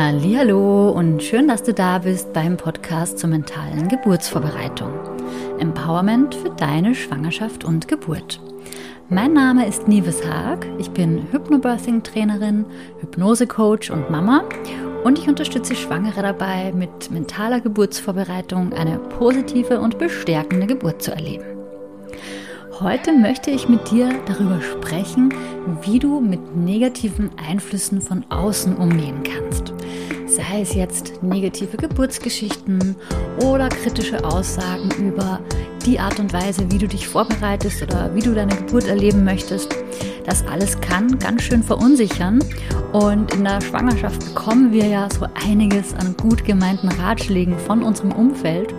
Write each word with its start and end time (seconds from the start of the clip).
Hallo 0.00 0.90
und 0.90 1.24
schön, 1.24 1.48
dass 1.48 1.64
du 1.64 1.74
da 1.74 1.98
bist 1.98 2.32
beim 2.32 2.56
Podcast 2.56 3.18
zur 3.18 3.30
mentalen 3.30 3.88
Geburtsvorbereitung. 3.88 4.92
Empowerment 5.58 6.36
für 6.36 6.50
deine 6.50 6.94
Schwangerschaft 6.94 7.64
und 7.64 7.88
Geburt. 7.88 8.40
Mein 9.08 9.32
Name 9.32 9.66
ist 9.66 9.88
Nives 9.88 10.24
Haag. 10.24 10.68
Ich 10.78 10.92
bin 10.92 11.26
Hypnobirthing-Trainerin, 11.32 12.64
Hypnose-Coach 13.00 13.90
und 13.90 14.08
Mama 14.08 14.44
und 15.02 15.18
ich 15.18 15.28
unterstütze 15.28 15.74
Schwangere 15.74 16.22
dabei, 16.22 16.72
mit 16.72 17.10
mentaler 17.10 17.60
Geburtsvorbereitung 17.60 18.72
eine 18.74 19.00
positive 19.00 19.80
und 19.80 19.98
bestärkende 19.98 20.68
Geburt 20.68 21.02
zu 21.02 21.10
erleben. 21.10 21.57
Heute 22.80 23.12
möchte 23.12 23.50
ich 23.50 23.68
mit 23.68 23.90
dir 23.90 24.14
darüber 24.26 24.60
sprechen, 24.60 25.34
wie 25.82 25.98
du 25.98 26.20
mit 26.20 26.54
negativen 26.54 27.28
Einflüssen 27.36 28.00
von 28.00 28.24
außen 28.30 28.76
umgehen 28.76 29.24
kannst. 29.24 29.72
Sei 30.28 30.60
es 30.60 30.74
jetzt 30.74 31.20
negative 31.20 31.76
Geburtsgeschichten 31.76 32.94
oder 33.42 33.68
kritische 33.68 34.24
Aussagen 34.24 34.90
über 34.96 35.40
die 35.86 35.98
Art 35.98 36.20
und 36.20 36.32
Weise, 36.32 36.70
wie 36.70 36.78
du 36.78 36.86
dich 36.86 37.08
vorbereitest 37.08 37.82
oder 37.82 38.14
wie 38.14 38.20
du 38.20 38.32
deine 38.32 38.54
Geburt 38.54 38.86
erleben 38.86 39.24
möchtest. 39.24 39.74
Das 40.24 40.46
alles 40.46 40.80
kann 40.80 41.18
ganz 41.18 41.42
schön 41.42 41.64
verunsichern. 41.64 42.44
Und 42.92 43.34
in 43.34 43.42
der 43.42 43.60
Schwangerschaft 43.60 44.24
bekommen 44.24 44.70
wir 44.70 44.86
ja 44.86 45.08
so 45.10 45.26
einiges 45.34 45.94
an 45.94 46.14
gut 46.16 46.44
gemeinten 46.44 46.88
Ratschlägen 46.88 47.58
von 47.58 47.82
unserem 47.82 48.12
Umfeld. 48.12 48.72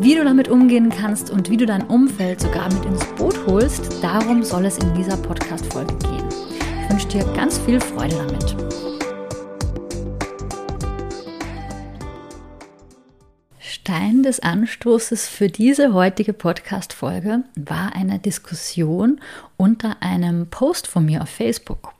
Wie 0.00 0.14
du 0.14 0.22
damit 0.22 0.46
umgehen 0.48 0.90
kannst 0.90 1.28
und 1.28 1.50
wie 1.50 1.56
du 1.56 1.66
dein 1.66 1.84
Umfeld 1.88 2.40
sogar 2.40 2.72
mit 2.72 2.84
ins 2.84 3.04
Boot 3.16 3.34
holst, 3.46 4.00
darum 4.00 4.44
soll 4.44 4.64
es 4.66 4.78
in 4.78 4.94
dieser 4.94 5.16
Podcast-Folge 5.16 5.92
gehen. 5.96 6.24
Ich 6.84 6.90
wünsche 6.90 7.08
dir 7.08 7.24
ganz 7.34 7.58
viel 7.58 7.80
Freude 7.80 8.14
damit. 8.14 8.56
Stein 13.58 14.22
des 14.22 14.38
Anstoßes 14.38 15.26
für 15.26 15.48
diese 15.48 15.92
heutige 15.92 16.32
Podcast-Folge 16.32 17.42
war 17.56 17.96
eine 17.96 18.20
Diskussion 18.20 19.20
unter 19.56 20.00
einem 20.00 20.46
Post 20.46 20.86
von 20.86 21.06
mir 21.06 21.22
auf 21.22 21.28
Facebook. 21.28 21.92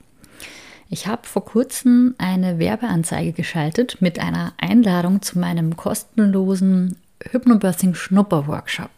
Ich 0.89 1.05
habe 1.05 1.27
vor 1.27 1.43
kurzem 1.43 2.15
eine 2.17 2.59
Werbeanzeige 2.59 3.33
geschaltet 3.33 3.97
mit 3.99 4.19
einer 4.19 4.53
Einladung 4.57 5.21
zu 5.21 5.37
meinem 5.37 5.75
kostenlosen 5.75 6.95
Hypnobirthing 7.31 7.95
Schnupper 7.95 8.47
Workshop. 8.47 8.89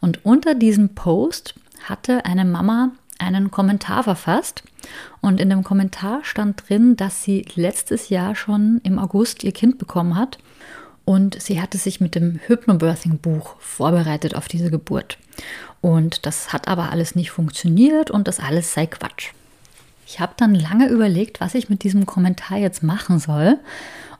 Und 0.00 0.24
unter 0.24 0.54
diesem 0.54 0.94
Post 0.94 1.54
hatte 1.84 2.24
eine 2.24 2.44
Mama 2.44 2.92
einen 3.18 3.50
Kommentar 3.50 4.04
verfasst 4.04 4.62
und 5.20 5.40
in 5.40 5.50
dem 5.50 5.64
Kommentar 5.64 6.20
stand 6.22 6.68
drin, 6.68 6.96
dass 6.96 7.22
sie 7.22 7.44
letztes 7.54 8.10
Jahr 8.10 8.34
schon 8.34 8.80
im 8.84 8.98
August 8.98 9.42
ihr 9.42 9.52
Kind 9.52 9.78
bekommen 9.78 10.16
hat 10.16 10.38
und 11.04 11.40
sie 11.40 11.60
hatte 11.60 11.78
sich 11.78 12.00
mit 12.00 12.14
dem 12.14 12.38
Hypnobirthing 12.46 13.18
Buch 13.18 13.56
vorbereitet 13.58 14.34
auf 14.34 14.46
diese 14.46 14.70
Geburt. 14.70 15.18
Und 15.80 16.26
das 16.26 16.52
hat 16.52 16.68
aber 16.68 16.90
alles 16.90 17.14
nicht 17.14 17.30
funktioniert 17.30 18.10
und 18.10 18.28
das 18.28 18.40
alles 18.40 18.74
sei 18.74 18.86
Quatsch. 18.86 19.32
Ich 20.10 20.20
habe 20.20 20.32
dann 20.38 20.54
lange 20.54 20.88
überlegt, 20.88 21.38
was 21.38 21.54
ich 21.54 21.68
mit 21.68 21.84
diesem 21.84 22.06
Kommentar 22.06 22.56
jetzt 22.56 22.82
machen 22.82 23.18
soll 23.18 23.58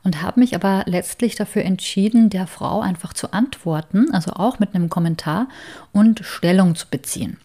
und 0.03 0.21
habe 0.21 0.39
mich 0.39 0.53
aber 0.53 0.83
letztlich 0.85 1.35
dafür 1.35 1.63
entschieden, 1.63 2.29
der 2.29 2.45
Frau 2.45 2.81
einfach 2.81 3.11
zu 3.11 3.33
antworten, 3.33 4.11
also 4.11 4.33
auch 4.33 4.59
mit 4.59 4.75
einem 4.75 4.89
Kommentar 4.89 5.47
und 5.91 6.23
Stellung 6.23 6.75
zu 6.75 6.85
beziehen. 6.91 7.37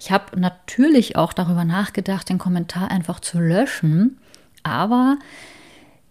Ich 0.00 0.10
habe 0.10 0.40
natürlich 0.40 1.16
auch 1.16 1.34
darüber 1.34 1.66
nachgedacht, 1.66 2.30
den 2.30 2.38
Kommentar 2.38 2.90
einfach 2.90 3.20
zu 3.20 3.38
löschen, 3.38 4.16
aber 4.62 5.18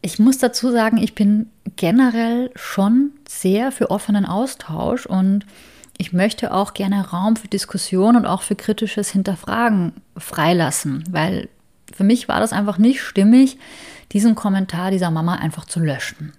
ich 0.03 0.20
muss 0.20 0.38
dazu 0.38 0.70
sagen, 0.70 0.97
ich 0.97 1.16
bin 1.16 1.50
generell 1.77 2.52
schon 2.55 3.14
sehr 3.27 3.71
für 3.71 3.89
offenen 3.89 4.27
Austausch 4.27 5.08
und 5.08 5.48
ich 5.99 6.14
möchte 6.14 6.54
auch 6.54 6.73
gerne 6.73 7.10
Raum 7.10 7.36
für 7.36 7.49
Diskussion 7.49 8.15
und 8.15 8.26
auch 8.26 8.42
für 8.42 8.55
kritisches 8.55 9.11
Hinterfragen 9.11 9.92
freilassen, 10.17 11.04
weil 11.11 11.49
für 11.93 12.05
mich 12.05 12.30
war 12.30 12.39
das 12.39 12.54
einfach 12.54 12.77
nicht 12.77 13.02
stimmig, 13.02 13.58
diesen 14.14 14.33
Kommentar 14.33 14.92
dieser 14.92 15.11
Mama 15.11 15.36
einfach 15.36 15.65
zu 15.65 15.82
löschen. 15.82 16.32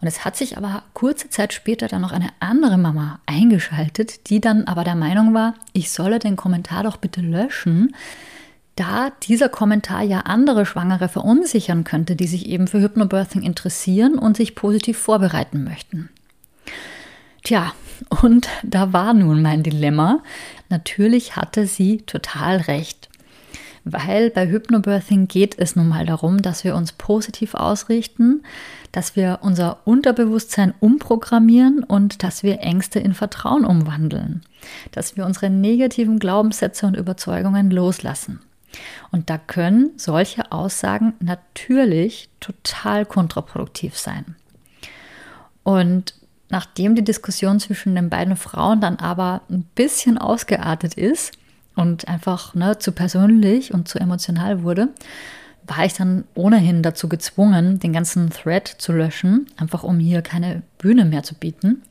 Und 0.00 0.08
es 0.08 0.24
hat 0.24 0.36
sich 0.36 0.56
aber 0.56 0.82
kurze 0.94 1.30
Zeit 1.30 1.52
später 1.52 1.86
dann 1.86 2.02
noch 2.02 2.10
eine 2.10 2.28
andere 2.40 2.76
Mama 2.76 3.20
eingeschaltet, 3.24 4.28
die 4.28 4.40
dann 4.40 4.64
aber 4.64 4.82
der 4.82 4.96
Meinung 4.96 5.32
war, 5.32 5.54
ich 5.72 5.92
solle 5.92 6.18
den 6.18 6.34
Kommentar 6.34 6.82
doch 6.82 6.96
bitte 6.96 7.20
löschen, 7.20 7.94
da 8.74 9.12
dieser 9.22 9.48
Kommentar 9.48 10.02
ja 10.02 10.22
andere 10.22 10.66
Schwangere 10.66 11.08
verunsichern 11.08 11.84
könnte, 11.84 12.16
die 12.16 12.26
sich 12.26 12.46
eben 12.46 12.66
für 12.66 12.80
Hypnobirthing 12.80 13.42
interessieren 13.42 14.18
und 14.18 14.36
sich 14.36 14.56
positiv 14.56 14.98
vorbereiten 14.98 15.62
möchten. 15.62 16.10
Tja, 17.44 17.72
und 18.22 18.48
da 18.62 18.92
war 18.92 19.14
nun 19.14 19.42
mein 19.42 19.62
Dilemma. 19.62 20.22
Natürlich 20.68 21.36
hatte 21.36 21.66
sie 21.66 21.98
total 21.98 22.58
recht 22.58 23.08
weil 23.88 24.30
bei 24.30 24.48
Hypnobirthing 24.48 25.28
geht 25.28 25.56
es 25.60 25.76
nun 25.76 25.88
mal 25.88 26.04
darum, 26.04 26.42
dass 26.42 26.64
wir 26.64 26.74
uns 26.74 26.90
positiv 26.90 27.54
ausrichten, 27.54 28.42
dass 28.90 29.14
wir 29.14 29.38
unser 29.42 29.86
Unterbewusstsein 29.86 30.74
umprogrammieren 30.80 31.84
und 31.84 32.24
dass 32.24 32.42
wir 32.42 32.60
Ängste 32.60 32.98
in 32.98 33.14
Vertrauen 33.14 33.64
umwandeln, 33.64 34.42
dass 34.90 35.16
wir 35.16 35.24
unsere 35.24 35.50
negativen 35.50 36.18
Glaubenssätze 36.18 36.84
und 36.84 36.96
Überzeugungen 36.96 37.70
loslassen. 37.70 38.40
Und 39.12 39.30
da 39.30 39.38
können 39.38 39.92
solche 39.96 40.50
Aussagen 40.50 41.14
natürlich 41.20 42.28
total 42.40 43.06
kontraproduktiv 43.06 43.96
sein. 43.96 44.34
Und 45.62 46.14
nachdem 46.48 46.94
die 46.94 47.04
Diskussion 47.04 47.60
zwischen 47.60 47.94
den 47.94 48.10
beiden 48.10 48.36
Frauen 48.36 48.80
dann 48.80 48.96
aber 48.96 49.42
ein 49.50 49.64
bisschen 49.74 50.18
ausgeartet 50.18 50.94
ist, 50.94 51.32
und 51.76 52.08
einfach 52.08 52.54
ne, 52.54 52.78
zu 52.78 52.90
persönlich 52.90 53.72
und 53.72 53.86
zu 53.86 54.00
emotional 54.00 54.62
wurde, 54.64 54.88
war 55.66 55.84
ich 55.84 55.94
dann 55.94 56.24
ohnehin 56.34 56.82
dazu 56.82 57.08
gezwungen, 57.08 57.78
den 57.78 57.92
ganzen 57.92 58.30
Thread 58.30 58.66
zu 58.66 58.92
löschen, 58.92 59.46
einfach 59.56 59.82
um 59.82 59.98
hier 59.98 60.22
keine 60.22 60.62
Bühne 60.78 61.04
mehr 61.04 61.22
zu 61.22 61.34
bieten. 61.34 61.82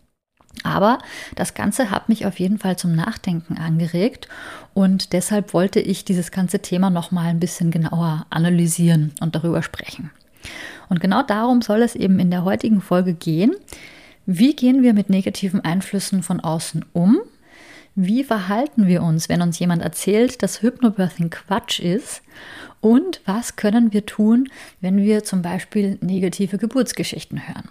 Aber 0.63 0.99
das 1.35 1.53
Ganze 1.53 1.91
hat 1.91 2.09
mich 2.09 2.25
auf 2.25 2.39
jeden 2.39 2.57
Fall 2.57 2.77
zum 2.77 2.95
Nachdenken 2.95 3.57
angeregt 3.57 4.27
und 4.73 5.13
deshalb 5.13 5.53
wollte 5.53 5.81
ich 5.81 6.05
dieses 6.05 6.31
ganze 6.31 6.59
Thema 6.59 6.89
nochmal 6.89 7.27
ein 7.27 7.41
bisschen 7.41 7.71
genauer 7.71 8.25
analysieren 8.29 9.11
und 9.19 9.35
darüber 9.35 9.61
sprechen. 9.61 10.11
Und 10.87 11.01
genau 11.01 11.21
darum 11.23 11.61
soll 11.61 11.81
es 11.81 11.95
eben 11.95 12.19
in 12.19 12.31
der 12.31 12.45
heutigen 12.45 12.79
Folge 12.79 13.13
gehen. 13.13 13.53
Wie 14.25 14.55
gehen 14.55 14.83
wir 14.83 14.93
mit 14.93 15.09
negativen 15.09 15.61
Einflüssen 15.61 16.23
von 16.23 16.39
außen 16.39 16.85
um 16.93 17.21
wie 17.97 18.25
verhalten 18.25 18.87
wir 18.87 19.01
uns, 19.01 19.29
wenn 19.29 19.41
uns 19.41 19.57
jemand 19.57 19.81
erzählt, 19.81 20.43
dass 20.43 20.61
Hypnobirthing 20.61 21.29
Quatsch 21.29 21.79
ist? 21.79 22.21
Und 22.81 23.21
was 23.25 23.55
können 23.55 23.93
wir 23.93 24.05
tun, 24.05 24.49
wenn 24.81 24.97
wir 24.97 25.23
zum 25.23 25.41
Beispiel 25.41 25.97
negative 26.01 26.57
Geburtsgeschichten 26.57 27.47
hören? 27.47 27.69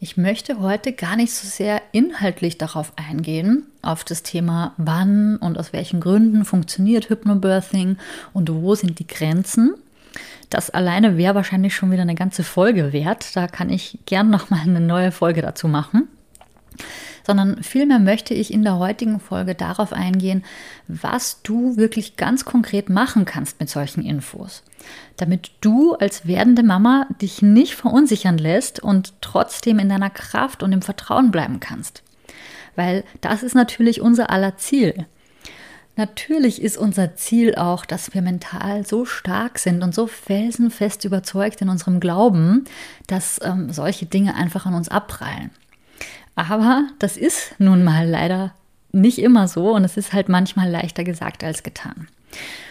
Ich 0.00 0.18
möchte 0.18 0.60
heute 0.60 0.92
gar 0.92 1.16
nicht 1.16 1.32
so 1.32 1.48
sehr 1.48 1.80
inhaltlich 1.92 2.58
darauf 2.58 2.92
eingehen, 2.96 3.64
auf 3.80 4.04
das 4.04 4.22
Thema, 4.22 4.74
wann 4.76 5.38
und 5.38 5.58
aus 5.58 5.72
welchen 5.72 6.00
Gründen 6.00 6.44
funktioniert 6.44 7.08
Hypnobirthing 7.08 7.96
und 8.34 8.52
wo 8.52 8.74
sind 8.74 8.98
die 8.98 9.06
Grenzen. 9.06 9.74
Das 10.50 10.70
alleine 10.70 11.16
wäre 11.16 11.34
wahrscheinlich 11.34 11.74
schon 11.74 11.90
wieder 11.90 12.02
eine 12.02 12.14
ganze 12.14 12.42
Folge 12.42 12.92
wert. 12.92 13.36
Da 13.36 13.48
kann 13.48 13.70
ich 13.70 13.98
gern 14.06 14.30
nochmal 14.30 14.60
eine 14.60 14.80
neue 14.80 15.12
Folge 15.12 15.42
dazu 15.42 15.68
machen 15.68 16.08
sondern 17.28 17.62
vielmehr 17.62 17.98
möchte 17.98 18.32
ich 18.32 18.50
in 18.50 18.62
der 18.62 18.78
heutigen 18.78 19.20
Folge 19.20 19.54
darauf 19.54 19.92
eingehen, 19.92 20.42
was 20.88 21.42
du 21.42 21.76
wirklich 21.76 22.16
ganz 22.16 22.46
konkret 22.46 22.88
machen 22.88 23.26
kannst 23.26 23.60
mit 23.60 23.68
solchen 23.68 24.02
Infos, 24.02 24.62
damit 25.18 25.50
du 25.60 25.92
als 25.92 26.26
werdende 26.26 26.62
Mama 26.62 27.06
dich 27.20 27.42
nicht 27.42 27.74
verunsichern 27.74 28.38
lässt 28.38 28.80
und 28.80 29.12
trotzdem 29.20 29.78
in 29.78 29.90
deiner 29.90 30.08
Kraft 30.08 30.62
und 30.62 30.72
im 30.72 30.80
Vertrauen 30.80 31.30
bleiben 31.30 31.60
kannst. 31.60 32.02
Weil 32.76 33.04
das 33.20 33.42
ist 33.42 33.54
natürlich 33.54 34.00
unser 34.00 34.30
aller 34.30 34.56
Ziel. 34.56 35.04
Natürlich 35.98 36.62
ist 36.62 36.78
unser 36.78 37.16
Ziel 37.16 37.56
auch, 37.56 37.84
dass 37.84 38.14
wir 38.14 38.22
mental 38.22 38.86
so 38.86 39.04
stark 39.04 39.58
sind 39.58 39.82
und 39.82 39.92
so 39.92 40.06
felsenfest 40.06 41.04
überzeugt 41.04 41.60
in 41.60 41.68
unserem 41.68 41.98
Glauben, 41.98 42.66
dass 43.08 43.40
ähm, 43.42 43.72
solche 43.72 44.06
Dinge 44.06 44.36
einfach 44.36 44.64
an 44.64 44.74
uns 44.74 44.88
abprallen. 44.88 45.50
Aber 46.36 46.86
das 47.00 47.16
ist 47.16 47.56
nun 47.58 47.82
mal 47.82 48.08
leider 48.08 48.54
nicht 48.92 49.18
immer 49.18 49.48
so 49.48 49.74
und 49.74 49.82
es 49.82 49.96
ist 49.96 50.12
halt 50.12 50.28
manchmal 50.28 50.70
leichter 50.70 51.02
gesagt 51.02 51.42
als 51.42 51.64
getan. 51.64 52.06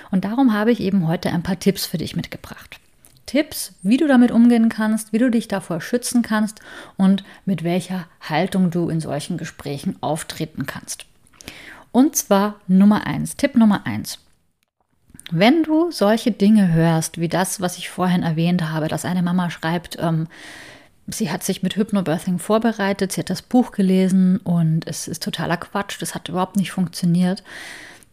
Und 0.10 0.24
darum 0.24 0.54
habe 0.54 0.72
ich 0.72 0.80
eben 0.80 1.06
heute 1.06 1.30
ein 1.34 1.44
paar 1.44 1.60
Tipps 1.60 1.86
für 1.86 1.98
dich 1.98 2.16
mitgebracht. 2.16 2.80
Tipps, 3.26 3.74
wie 3.84 3.98
du 3.98 4.08
damit 4.08 4.32
umgehen 4.32 4.70
kannst, 4.70 5.12
wie 5.12 5.18
du 5.18 5.30
dich 5.30 5.50
davor 5.50 5.82
schützen 5.82 6.22
kannst 6.22 6.62
und 6.96 7.26
mit 7.44 7.66
welcher 7.66 8.06
Haltung 8.22 8.72
du 8.72 8.88
in 8.88 9.02
solchen 9.02 9.38
Gesprächen 9.38 9.98
auftreten 10.00 10.66
kannst. 10.66 11.08
Und 11.98 12.16
zwar 12.16 12.62
Nummer 12.68 13.08
eins, 13.08 13.38
Tipp 13.38 13.56
Nummer 13.56 13.88
eins. 13.88 14.20
Wenn 15.32 15.64
du 15.64 15.90
solche 15.90 16.30
Dinge 16.30 16.72
hörst, 16.72 17.20
wie 17.20 17.28
das, 17.28 17.60
was 17.60 17.80
ich 17.80 17.90
vorhin 17.90 18.22
erwähnt 18.22 18.62
habe, 18.70 18.88
dass 18.88 19.04
eine 19.04 19.24
Mama 19.24 19.50
schreibt, 19.50 19.98
ähm, 20.00 20.28
sie 21.08 21.32
hat 21.32 21.42
sich 21.42 21.64
mit 21.64 21.76
Hypnobirthing 21.76 22.38
vorbereitet, 22.38 23.14
sie 23.14 23.22
hat 23.22 23.32
das 23.32 23.42
Buch 23.42 23.72
gelesen 23.72 24.38
und 24.44 24.86
es 24.86 25.08
ist 25.08 25.24
totaler 25.24 25.58
Quatsch, 25.58 26.00
das 26.00 26.14
hat 26.14 26.30
überhaupt 26.30 26.56
nicht 26.56 26.72
funktioniert, 26.72 27.44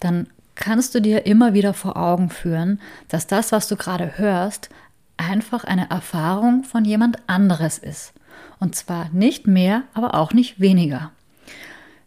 dann 0.00 0.28
kannst 0.54 0.94
du 0.94 1.00
dir 1.00 1.26
immer 1.26 1.52
wieder 1.52 1.75
vor 1.75 1.98
Augen 1.98 2.31
führen, 2.31 2.81
dass 3.08 3.26
das, 3.26 3.52
was 3.52 3.69
du 3.69 3.76
gerade 3.76 4.16
hörst, 4.16 4.70
einfach 5.19 5.64
eine 5.64 5.90
Erfahrung 5.90 6.64
von 6.64 6.86
jemand 6.86 7.19
anderes 7.26 7.76
ist. 7.76 8.14
Und 8.60 8.76
zwar 8.76 9.10
nicht 9.10 9.46
mehr, 9.46 9.82
aber 9.92 10.14
auch 10.14 10.32
nicht 10.32 10.58
weniger. 10.58 11.10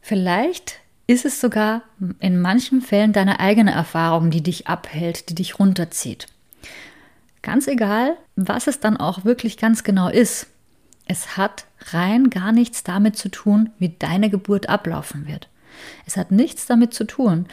Vielleicht 0.01 0.79
ist 1.07 1.25
es 1.25 1.39
sogar 1.39 1.83
in 2.19 2.39
manchen 2.39 2.81
Fällen 2.81 3.13
deine 3.13 3.39
eigene 3.39 3.71
Erfahrung, 3.71 4.29
die 4.29 4.43
dich 4.43 4.67
abhält, 4.67 5.29
die 5.29 5.35
dich 5.35 5.57
runterzieht. 5.57 6.27
Ganz 7.41 7.67
egal, 7.67 8.17
was 8.35 8.67
es 8.67 8.81
dann 8.81 8.97
auch 8.97 9.23
wirklich 9.23 9.57
ganz 9.57 9.85
genau 9.85 10.09
ist. 10.09 10.47
Es 11.05 11.37
hat 11.37 11.65
rein 11.91 12.29
gar 12.29 12.51
nichts 12.51 12.83
damit 12.83 13.15
zu 13.15 13.29
tun, 13.29 13.69
wie 13.79 13.95
deine 13.97 14.29
Geburt 14.29 14.67
ablaufen 14.67 15.27
wird. 15.27 15.47
Es 16.05 16.17
hat 16.17 16.31
nichts 16.31 16.65
damit 16.65 16.93
zu 16.93 17.05
tun. 17.05 17.45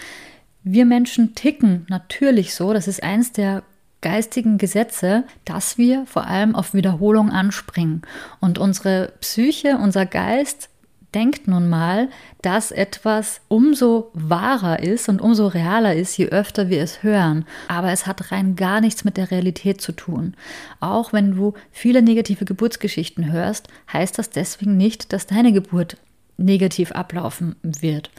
Wir 0.64 0.84
Menschen 0.84 1.36
ticken 1.36 1.86
natürlich 1.88 2.54
so, 2.54 2.72
das 2.72 2.88
ist 2.88 3.02
eins 3.04 3.30
der 3.30 3.62
geistigen 4.00 4.58
Gesetze, 4.58 5.24
dass 5.44 5.78
wir 5.78 6.06
vor 6.06 6.26
allem 6.26 6.56
auf 6.56 6.74
Wiederholung 6.74 7.30
anspringen. 7.30 8.02
Und 8.40 8.58
unsere 8.58 9.12
Psyche, 9.20 9.78
unser 9.78 10.06
Geist 10.06 10.68
denkt 11.14 11.48
nun 11.48 11.68
mal, 11.68 12.08
dass 12.42 12.70
etwas 12.70 13.40
umso 13.48 14.10
wahrer 14.14 14.80
ist 14.80 15.08
und 15.08 15.20
umso 15.20 15.46
realer 15.46 15.94
ist, 15.94 16.16
je 16.16 16.28
öfter 16.28 16.68
wir 16.68 16.82
es 16.82 17.02
hören. 17.02 17.44
Aber 17.68 17.92
es 17.92 18.06
hat 18.06 18.32
rein 18.32 18.56
gar 18.56 18.80
nichts 18.80 19.04
mit 19.04 19.16
der 19.16 19.30
Realität 19.30 19.80
zu 19.80 19.92
tun. 19.92 20.34
Auch 20.80 21.12
wenn 21.12 21.36
du 21.36 21.54
viele 21.70 22.02
negative 22.02 22.44
Geburtsgeschichten 22.44 23.32
hörst, 23.32 23.68
heißt 23.92 24.18
das 24.18 24.30
deswegen 24.30 24.76
nicht, 24.76 25.12
dass 25.12 25.26
deine 25.26 25.52
Geburt 25.52 25.96
negativ 26.36 26.92
ablaufen 26.92 27.56
wird. 27.62 28.10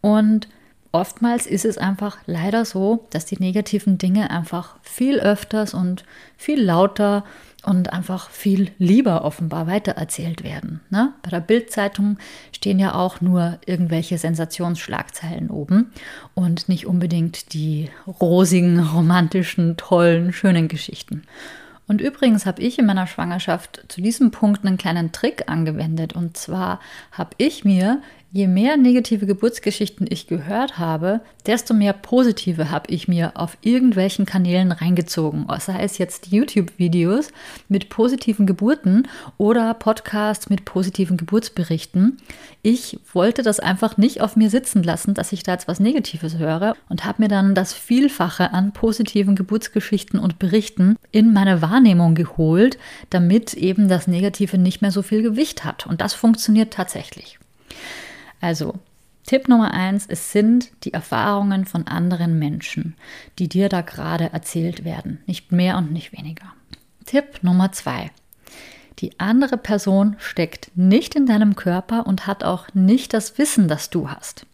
Und 0.00 0.48
oftmals 0.92 1.46
ist 1.46 1.64
es 1.64 1.78
einfach 1.78 2.18
leider 2.26 2.64
so, 2.64 3.06
dass 3.10 3.24
die 3.24 3.38
negativen 3.38 3.98
Dinge 3.98 4.30
einfach 4.30 4.76
viel 4.82 5.18
öfters 5.18 5.74
und 5.74 6.04
viel 6.36 6.62
lauter 6.62 7.24
und 7.64 7.92
einfach 7.92 8.30
viel 8.30 8.70
lieber 8.78 9.24
offenbar 9.24 9.66
weitererzählt 9.66 10.42
werden. 10.42 10.80
Ne? 10.90 11.12
Bei 11.22 11.30
der 11.30 11.40
Bildzeitung 11.40 12.18
stehen 12.52 12.78
ja 12.78 12.94
auch 12.94 13.20
nur 13.20 13.58
irgendwelche 13.66 14.18
Sensationsschlagzeilen 14.18 15.48
oben 15.48 15.92
und 16.34 16.68
nicht 16.68 16.86
unbedingt 16.86 17.52
die 17.54 17.88
rosigen, 18.20 18.80
romantischen, 18.80 19.76
tollen, 19.76 20.32
schönen 20.32 20.68
Geschichten. 20.68 21.22
Und 21.86 22.00
übrigens 22.00 22.46
habe 22.46 22.62
ich 22.62 22.78
in 22.78 22.86
meiner 22.86 23.06
Schwangerschaft 23.06 23.84
zu 23.88 24.00
diesem 24.00 24.30
Punkt 24.30 24.64
einen 24.64 24.78
kleinen 24.78 25.12
Trick 25.12 25.48
angewendet. 25.48 26.14
Und 26.14 26.36
zwar 26.36 26.80
habe 27.12 27.30
ich 27.38 27.64
mir 27.64 28.00
Je 28.34 28.46
mehr 28.46 28.78
negative 28.78 29.26
Geburtsgeschichten 29.26 30.06
ich 30.08 30.26
gehört 30.26 30.78
habe, 30.78 31.20
desto 31.44 31.74
mehr 31.74 31.92
positive 31.92 32.70
habe 32.70 32.90
ich 32.90 33.06
mir 33.06 33.32
auf 33.34 33.58
irgendwelchen 33.60 34.24
Kanälen 34.24 34.72
reingezogen. 34.72 35.46
Sei 35.58 35.82
es 35.82 35.98
jetzt 35.98 36.28
YouTube-Videos 36.28 37.28
mit 37.68 37.90
positiven 37.90 38.46
Geburten 38.46 39.06
oder 39.36 39.74
Podcasts 39.74 40.48
mit 40.48 40.64
positiven 40.64 41.18
Geburtsberichten. 41.18 42.16
Ich 42.62 42.98
wollte 43.12 43.42
das 43.42 43.60
einfach 43.60 43.98
nicht 43.98 44.22
auf 44.22 44.34
mir 44.34 44.48
sitzen 44.48 44.82
lassen, 44.82 45.12
dass 45.12 45.32
ich 45.32 45.42
da 45.42 45.52
jetzt 45.52 45.68
was 45.68 45.78
Negatives 45.78 46.38
höre 46.38 46.74
und 46.88 47.04
habe 47.04 47.20
mir 47.20 47.28
dann 47.28 47.54
das 47.54 47.74
Vielfache 47.74 48.54
an 48.54 48.72
positiven 48.72 49.36
Geburtsgeschichten 49.36 50.18
und 50.18 50.38
Berichten 50.38 50.96
in 51.10 51.34
meine 51.34 51.60
Wahrnehmung 51.72 52.14
geholt, 52.14 52.78
damit 53.10 53.54
eben 53.54 53.88
das 53.88 54.06
Negative 54.06 54.58
nicht 54.58 54.82
mehr 54.82 54.92
so 54.92 55.02
viel 55.02 55.22
Gewicht 55.22 55.64
hat. 55.64 55.86
Und 55.86 56.00
das 56.00 56.14
funktioniert 56.14 56.72
tatsächlich. 56.72 57.38
Also, 58.40 58.74
Tipp 59.24 59.48
Nummer 59.48 59.72
eins, 59.72 60.06
es 60.08 60.32
sind 60.32 60.70
die 60.84 60.92
Erfahrungen 60.92 61.64
von 61.64 61.86
anderen 61.86 62.38
Menschen, 62.38 62.94
die 63.38 63.48
dir 63.48 63.68
da 63.68 63.80
gerade 63.80 64.32
erzählt 64.32 64.84
werden. 64.84 65.20
Nicht 65.26 65.52
mehr 65.52 65.78
und 65.78 65.92
nicht 65.92 66.12
weniger. 66.12 66.52
Tipp 67.06 67.42
Nummer 67.42 67.72
zwei. 67.72 68.10
Die 68.98 69.18
andere 69.18 69.56
Person 69.56 70.16
steckt 70.18 70.70
nicht 70.76 71.14
in 71.14 71.26
deinem 71.26 71.56
Körper 71.56 72.06
und 72.06 72.26
hat 72.26 72.44
auch 72.44 72.66
nicht 72.74 73.14
das 73.14 73.38
Wissen, 73.38 73.68
das 73.68 73.90
du 73.90 74.10
hast. 74.10 74.46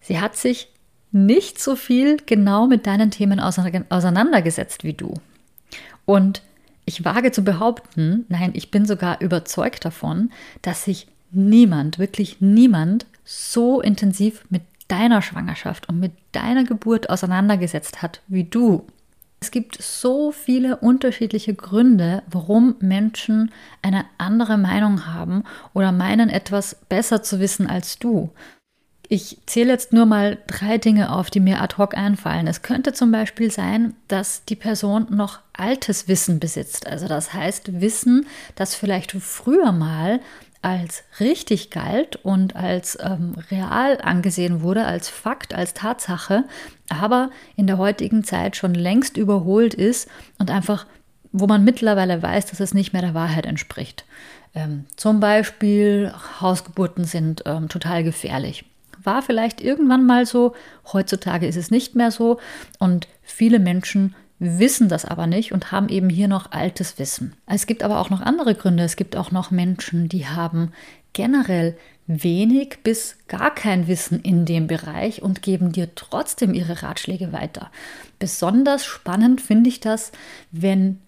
Sie 0.00 0.20
hat 0.20 0.36
sich 0.36 0.68
nicht 1.12 1.60
so 1.60 1.76
viel 1.76 2.18
genau 2.26 2.66
mit 2.66 2.86
deinen 2.86 3.10
Themen 3.10 3.40
auseinandergesetzt 3.40 4.84
wie 4.84 4.94
du. 4.94 5.14
Und 6.06 6.42
ich 6.84 7.04
wage 7.04 7.32
zu 7.32 7.42
behaupten, 7.42 8.26
nein, 8.28 8.50
ich 8.54 8.70
bin 8.70 8.86
sogar 8.86 9.20
überzeugt 9.20 9.84
davon, 9.84 10.30
dass 10.62 10.84
sich 10.84 11.06
niemand, 11.30 11.98
wirklich 11.98 12.40
niemand 12.40 13.06
so 13.24 13.80
intensiv 13.80 14.44
mit 14.50 14.62
deiner 14.88 15.22
Schwangerschaft 15.22 15.88
und 15.88 15.98
mit 15.98 16.12
deiner 16.32 16.64
Geburt 16.64 17.08
auseinandergesetzt 17.08 18.02
hat 18.02 18.20
wie 18.28 18.44
du. 18.44 18.86
Es 19.40 19.50
gibt 19.50 19.80
so 19.82 20.32
viele 20.32 20.76
unterschiedliche 20.76 21.54
Gründe, 21.54 22.22
warum 22.30 22.76
Menschen 22.80 23.50
eine 23.82 24.06
andere 24.16 24.56
Meinung 24.56 25.06
haben 25.06 25.44
oder 25.74 25.92
meinen, 25.92 26.30
etwas 26.30 26.76
besser 26.88 27.22
zu 27.22 27.40
wissen 27.40 27.66
als 27.66 27.98
du. 27.98 28.30
Ich 29.14 29.38
zähle 29.46 29.70
jetzt 29.70 29.92
nur 29.92 30.06
mal 30.06 30.38
drei 30.48 30.76
Dinge 30.76 31.12
auf, 31.12 31.30
die 31.30 31.38
mir 31.38 31.62
ad 31.62 31.76
hoc 31.78 31.96
einfallen. 31.96 32.48
Es 32.48 32.62
könnte 32.62 32.92
zum 32.92 33.12
Beispiel 33.12 33.48
sein, 33.48 33.94
dass 34.08 34.44
die 34.44 34.56
Person 34.56 35.06
noch 35.08 35.38
altes 35.52 36.08
Wissen 36.08 36.40
besitzt. 36.40 36.88
Also 36.88 37.06
das 37.06 37.32
heißt 37.32 37.80
Wissen, 37.80 38.26
das 38.56 38.74
vielleicht 38.74 39.12
früher 39.12 39.70
mal 39.70 40.18
als 40.62 41.04
richtig 41.20 41.70
galt 41.70 42.16
und 42.24 42.56
als 42.56 42.98
ähm, 43.00 43.36
real 43.52 44.00
angesehen 44.02 44.62
wurde, 44.62 44.84
als 44.84 45.08
Fakt, 45.10 45.54
als 45.54 45.74
Tatsache, 45.74 46.42
aber 46.88 47.30
in 47.54 47.68
der 47.68 47.78
heutigen 47.78 48.24
Zeit 48.24 48.56
schon 48.56 48.74
längst 48.74 49.16
überholt 49.16 49.74
ist 49.74 50.08
und 50.40 50.50
einfach, 50.50 50.86
wo 51.30 51.46
man 51.46 51.62
mittlerweile 51.62 52.20
weiß, 52.20 52.46
dass 52.46 52.58
es 52.58 52.74
nicht 52.74 52.92
mehr 52.92 53.02
der 53.02 53.14
Wahrheit 53.14 53.46
entspricht. 53.46 54.06
Ähm, 54.56 54.86
zum 54.96 55.20
Beispiel, 55.20 56.12
Hausgeburten 56.40 57.04
sind 57.04 57.44
ähm, 57.46 57.68
total 57.68 58.02
gefährlich. 58.02 58.64
War 59.04 59.22
vielleicht 59.22 59.60
irgendwann 59.60 60.06
mal 60.06 60.26
so, 60.26 60.54
heutzutage 60.92 61.46
ist 61.46 61.56
es 61.56 61.70
nicht 61.70 61.94
mehr 61.94 62.10
so 62.10 62.38
und 62.78 63.08
viele 63.22 63.58
Menschen 63.58 64.14
wissen 64.38 64.88
das 64.88 65.04
aber 65.04 65.26
nicht 65.26 65.52
und 65.52 65.72
haben 65.72 65.88
eben 65.88 66.08
hier 66.08 66.28
noch 66.28 66.52
altes 66.52 66.98
Wissen. 66.98 67.34
Es 67.46 67.66
gibt 67.66 67.82
aber 67.82 68.00
auch 68.00 68.10
noch 68.10 68.20
andere 68.20 68.54
Gründe. 68.54 68.82
Es 68.82 68.96
gibt 68.96 69.16
auch 69.16 69.30
noch 69.30 69.50
Menschen, 69.50 70.08
die 70.08 70.26
haben 70.26 70.72
generell 71.12 71.76
wenig 72.06 72.78
bis 72.82 73.16
gar 73.28 73.54
kein 73.54 73.86
Wissen 73.86 74.20
in 74.20 74.44
dem 74.44 74.66
Bereich 74.66 75.22
und 75.22 75.40
geben 75.40 75.72
dir 75.72 75.94
trotzdem 75.94 76.52
ihre 76.52 76.82
Ratschläge 76.82 77.32
weiter. 77.32 77.70
Besonders 78.18 78.84
spannend 78.84 79.40
finde 79.40 79.70
ich 79.70 79.80
das, 79.80 80.12
wenn 80.50 81.00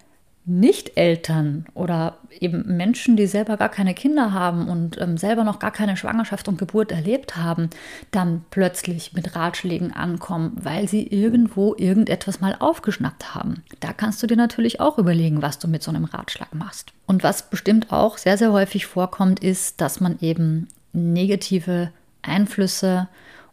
nicht-Eltern 0.47 1.67
oder 1.75 2.19
eben 2.31 2.77
Menschen, 2.77 3.17
die 3.17 3.27
selber 3.27 3.57
gar 3.57 3.69
keine 3.69 3.95
Kinder 3.95 4.33
haben 4.33 4.69
und 4.69 5.01
ähm, 5.01 5.19
selber 5.19 5.43
noch 5.43 5.59
gar 5.59 5.73
keine 5.73 5.97
Schwangerschaft 5.97 6.47
und 6.47 6.57
Geburt 6.57 6.93
erlebt 6.93 7.37
haben, 7.37 7.69
dann 8.13 8.45
plötzlich 8.51 9.13
mit 9.13 9.35
Ratschlägen 9.35 9.93
ankommen, 9.93 10.53
weil 10.63 10.89
sie 10.89 11.05
irgendwo 11.05 11.75
irgendetwas 11.77 12.41
mal 12.41 12.55
aufgeschnappt 12.61 13.35
haben. 13.35 13.65
Da 13.81 13.93
kannst 13.93 14.23
du 14.23 14.29
dir 14.29 14.37
natürlich 14.37 14.81
auch 14.81 14.99
überlegen, 14.99 15.43
was 15.43 15.59
du 15.59 15.67
mit 15.67 15.83
so 15.83 15.91
einem 15.91 16.05
Ratschlag 16.05 16.55
machst. 16.55 16.93
Und 17.07 17.25
was 17.25 17.51
bestimmt 17.51 17.91
auch 17.93 18.17
sehr, 18.17 18.39
sehr 18.39 18.53
häufig 18.53 18.87
vorkommt, 18.87 19.41
ist, 19.41 19.81
dass 19.81 20.01
man 20.01 20.17
eben 20.21 20.69
negative 20.93 21.91
Einflüsse 22.23 23.09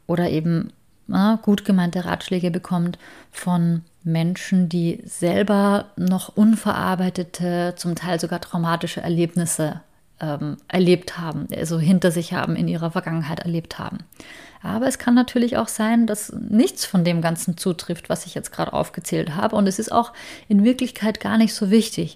oder 0.06 0.30
eben 0.30 0.72
na, 1.08 1.40
gut 1.42 1.66
gemeinte 1.66 2.06
Ratschläge 2.06 2.52
bekommt 2.52 3.00
von 3.32 3.82
Menschen, 4.04 4.70
die 4.70 5.02
selber 5.06 5.86
noch 5.96 6.36
unverarbeitete, 6.36 7.74
zum 7.78 7.96
Teil 7.96 8.20
sogar 8.20 8.42
traumatische 8.42 9.02
Erlebnisse 9.02 9.82
ähm, 10.20 10.58
erlebt 10.68 11.18
haben, 11.18 11.48
also 11.56 11.80
hinter 11.80 12.12
sich 12.12 12.34
haben, 12.34 12.56
in 12.56 12.68
ihrer 12.68 12.92
Vergangenheit 12.92 13.40
erlebt 13.40 13.80
haben. 13.80 14.00
Aber 14.62 14.88
es 14.88 14.98
kann 14.98 15.14
natürlich 15.14 15.58
auch 15.58 15.68
sein, 15.68 16.08
dass 16.08 16.32
nichts 16.32 16.86
von 16.86 17.04
dem 17.04 17.22
Ganzen 17.22 17.58
zutrifft, 17.58 18.10
was 18.10 18.26
ich 18.26 18.34
jetzt 18.34 18.52
gerade 18.52 18.72
aufgezählt 18.72 19.36
habe. 19.36 19.58
Und 19.58 19.68
es 19.68 19.78
ist 19.78 19.92
auch 19.92 20.14
in 20.48 20.64
Wirklichkeit 20.64 21.20
gar 21.20 21.38
nicht 21.38 21.54
so 21.54 21.70
wichtig. 21.70 22.16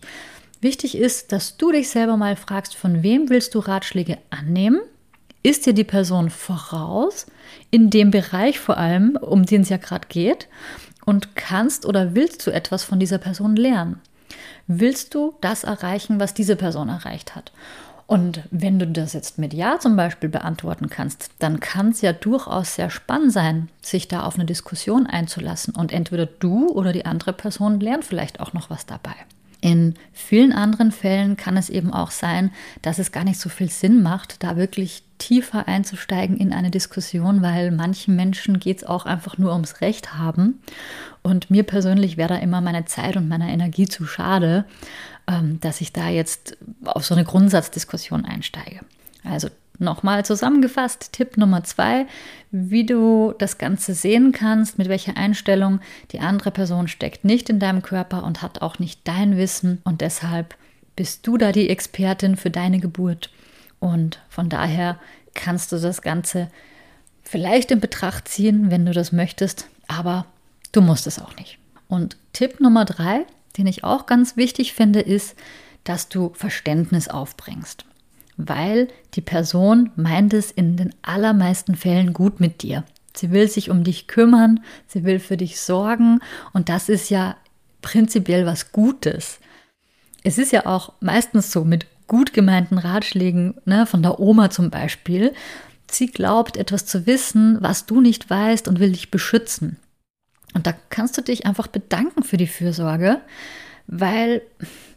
Wichtig 0.62 0.98
ist, 0.98 1.34
dass 1.34 1.58
du 1.58 1.72
dich 1.72 1.90
selber 1.90 2.16
mal 2.16 2.38
fragst, 2.38 2.76
von 2.76 3.04
wem 3.04 3.30
willst 3.30 3.54
du 3.54 3.60
Ratschläge 3.60 4.18
annehmen? 4.30 4.80
Ist 5.44 5.66
dir 5.66 5.74
die 5.74 5.84
Person 5.84 6.30
voraus, 6.30 7.28
in 7.70 7.90
dem 7.90 8.12
Bereich 8.12 8.60
vor 8.60 8.78
allem, 8.78 9.18
um 9.22 9.46
den 9.46 9.62
es 9.62 9.70
ja 9.70 9.78
gerade 9.78 10.08
geht? 10.08 10.48
Und 11.08 11.38
kannst 11.38 11.86
oder 11.86 12.16
willst 12.16 12.46
du 12.46 12.52
etwas 12.52 12.84
von 12.84 13.00
dieser 13.00 13.18
Person 13.18 13.56
lernen? 13.56 14.02
Willst 14.68 15.16
du 15.16 15.36
das 15.40 15.64
erreichen, 15.64 16.20
was 16.20 16.34
diese 16.34 16.58
Person 16.58 16.90
erreicht 16.90 17.34
hat? 17.34 17.54
Und 18.08 18.42
wenn 18.52 18.78
du 18.78 18.86
das 18.86 19.14
jetzt 19.14 19.38
mit 19.38 19.54
Ja 19.54 19.80
zum 19.80 19.96
Beispiel 19.96 20.28
beantworten 20.28 20.90
kannst, 20.90 21.30
dann 21.40 21.62
kann 21.62 21.92
es 21.92 22.02
ja 22.02 22.12
durchaus 22.12 22.76
sehr 22.76 22.90
spannend 22.90 23.32
sein, 23.32 23.70
sich 23.82 24.10
da 24.10 24.24
auf 24.24 24.36
eine 24.36 24.44
Diskussion 24.44 25.08
einzulassen. 25.08 25.74
Und 25.74 25.94
entweder 25.94 26.26
du 26.26 26.68
oder 26.68 26.92
die 26.92 27.06
andere 27.06 27.32
Person 27.32 27.80
lernt 27.80 28.04
vielleicht 28.04 28.42
auch 28.42 28.52
noch 28.52 28.70
was 28.70 28.86
dabei. 28.86 29.16
In 29.62 29.96
vielen 30.12 30.52
anderen 30.52 30.92
Fällen 30.92 31.38
kann 31.38 31.56
es 31.56 31.70
eben 31.70 31.94
auch 31.94 32.12
sein, 32.12 32.52
dass 32.82 33.00
es 33.00 33.14
gar 33.14 33.24
nicht 33.24 33.40
so 33.40 33.48
viel 33.48 33.70
Sinn 33.70 34.04
macht, 34.04 34.44
da 34.44 34.58
wirklich 34.58 35.04
tiefer 35.18 35.68
einzusteigen 35.68 36.38
in 36.38 36.54
eine 36.54 36.72
Diskussion, 36.72 37.42
weil 37.42 37.72
manchen 37.72 38.16
Menschen 38.16 38.60
geht 38.60 38.78
es 38.78 38.84
auch 38.84 39.06
einfach 39.06 39.38
nur 39.38 39.54
ums 39.54 39.82
Recht 39.82 40.16
haben. 40.16 40.62
Und 41.24 41.50
mir 41.50 41.64
persönlich 41.64 42.18
wäre 42.18 42.30
da 42.30 42.36
immer 42.38 42.62
meine 42.62 42.86
Zeit 42.86 43.18
und 43.18 43.28
meine 43.28 43.52
Energie 43.52 43.88
zu 43.88 44.06
schade, 44.06 44.66
ähm, 45.28 45.60
dass 45.60 45.82
ich 45.82 45.94
da 45.94 46.10
jetzt 46.10 46.58
auf 46.86 47.06
so 47.06 47.16
eine 47.16 47.26
Grundsatzdiskussion 47.26 48.26
einsteige. 48.26 48.82
Also 49.24 49.50
nochmal 49.80 50.26
zusammengefasst, 50.26 51.14
Tipp 51.14 51.38
Nummer 51.38 51.64
zwei, 51.64 52.06
wie 52.52 52.86
du 52.86 53.34
das 53.38 53.58
Ganze 53.58 53.94
sehen 53.94 54.32
kannst, 54.32 54.78
mit 54.78 54.90
welcher 54.90 55.18
Einstellung 55.18 55.80
die 56.12 56.20
andere 56.20 56.52
Person 56.52 56.88
steckt 56.88 57.26
nicht 57.26 57.50
in 57.50 57.60
deinem 57.60 57.82
Körper 57.82 58.24
und 58.24 58.42
hat 58.42 58.62
auch 58.62 58.80
nicht 58.80 59.02
dein 59.04 59.38
Wissen 59.38 59.82
und 59.84 60.02
deshalb 60.02 60.56
bist 60.96 61.28
du 61.28 61.38
da 61.38 61.52
die 61.52 61.70
Expertin 61.70 62.36
für 62.36 62.50
deine 62.50 62.80
Geburt 62.80 63.30
und 63.80 64.20
von 64.30 64.50
daher 64.50 65.00
kannst 65.34 65.72
du 65.72 65.78
das 65.78 66.02
Ganze 66.02 66.50
vielleicht 67.24 67.72
in 67.72 67.80
Betracht 67.80 68.28
ziehen, 68.28 68.72
wenn 68.72 68.86
du 68.86 68.94
das 68.94 69.12
möchtest, 69.12 69.68
aber 69.88 70.26
du 70.72 70.82
musst 70.82 71.08
es 71.08 71.20
auch 71.20 71.36
nicht. 71.36 71.60
Und 71.88 72.18
Tipp 72.34 72.60
Nummer 72.60 72.86
drei, 72.86 73.26
den 73.58 73.68
ich 73.68 73.84
auch 73.84 74.06
ganz 74.06 74.38
wichtig 74.38 74.74
finde, 74.74 75.00
ist, 75.00 75.36
dass 75.84 76.10
du 76.10 76.32
Verständnis 76.34 77.08
aufbringst. 77.08 77.86
Weil 78.36 78.88
die 79.14 79.22
Person 79.22 79.92
meint 79.96 80.34
es 80.34 80.52
in 80.52 80.78
den 80.78 80.94
allermeisten 81.02 81.76
Fällen 81.76 82.14
gut 82.14 82.40
mit 82.40 82.62
dir. 82.62 82.84
Sie 83.16 83.32
will 83.32 83.48
sich 83.50 83.70
um 83.70 83.84
dich 83.84 84.08
kümmern, 84.08 84.64
sie 84.86 85.04
will 85.04 85.20
für 85.20 85.38
dich 85.38 85.60
sorgen 85.60 86.20
und 86.54 86.70
das 86.70 86.88
ist 86.88 87.10
ja 87.10 87.36
prinzipiell 87.82 88.46
was 88.46 88.72
Gutes. 88.72 89.40
Es 90.24 90.38
ist 90.38 90.52
ja 90.52 90.66
auch 90.66 90.94
meistens 91.00 91.52
so 91.52 91.64
mit 91.64 91.88
gut 92.08 92.34
gemeinten 92.34 92.78
Ratschlägen 92.78 93.56
ne, 93.66 93.86
von 93.86 94.02
der 94.02 94.20
Oma 94.20 94.50
zum 94.50 94.70
Beispiel. 94.70 95.34
Sie 95.90 96.08
glaubt 96.08 96.58
etwas 96.58 96.86
zu 96.86 97.06
wissen, 97.06 97.58
was 97.62 97.86
du 97.86 98.02
nicht 98.02 98.30
weißt 98.30 98.68
und 98.68 98.80
will 98.80 98.92
dich 98.92 99.12
beschützen. 99.12 99.78
Und 100.54 100.68
da 100.68 100.74
kannst 100.90 101.18
du 101.18 101.22
dich 101.22 101.46
einfach 101.46 101.68
bedanken 101.68 102.24
für 102.24 102.38
die 102.38 102.48
Fürsorge, 102.48 103.22
weil, 103.88 104.42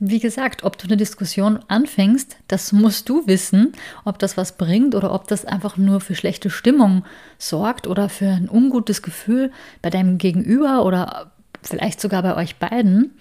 wie 0.01 0.19
gesagt, 0.19 0.65
ob 0.65 0.77
du 0.79 0.87
eine 0.87 0.97
Diskussion 0.97 1.61
anfängst, 1.69 2.37
das 2.49 2.73
musst 2.73 3.09
du 3.09 3.27
wissen, 3.27 3.73
ob 4.05 4.19
das 4.19 4.37
was 4.37 4.57
bringt 4.57 4.95
oder 4.95 5.13
ob 5.13 5.29
das 5.29 5.45
einfach 5.45 5.77
nur 5.77 6.01
für 6.01 6.17
schlechte 6.17 6.51
Stimmung 6.51 7.05
sorgt 7.39 7.87
oder 7.87 8.09
für 8.09 8.29
ein 8.29 8.49
ungutes 8.49 9.03
Gefühl 9.03 9.53
bei 9.81 9.91
deinem 9.91 10.19
Gegenüber 10.19 10.85
oder 10.85 11.31
vielleicht 11.63 12.01
sogar 12.01 12.23
bei 12.23 12.37
euch 12.37 12.57
beiden, 12.57 13.13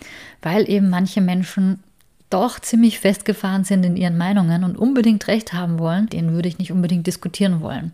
weil 0.42 0.68
eben 0.70 0.90
manche 0.90 1.22
Menschen 1.22 1.84
doch 2.30 2.60
ziemlich 2.60 3.00
festgefahren 3.00 3.64
sind 3.64 3.84
in 3.84 3.98
ihren 3.98 4.18
Meinungen 4.18 4.64
und 4.64 4.78
unbedingt 4.78 5.28
recht 5.28 5.54
haben 5.54 5.80
wollen, 5.80 6.08
den 6.08 6.34
würde 6.34 6.48
ich 6.48 6.60
nicht 6.60 6.72
unbedingt 6.72 7.08
diskutieren 7.08 7.62
wollen. 7.62 7.92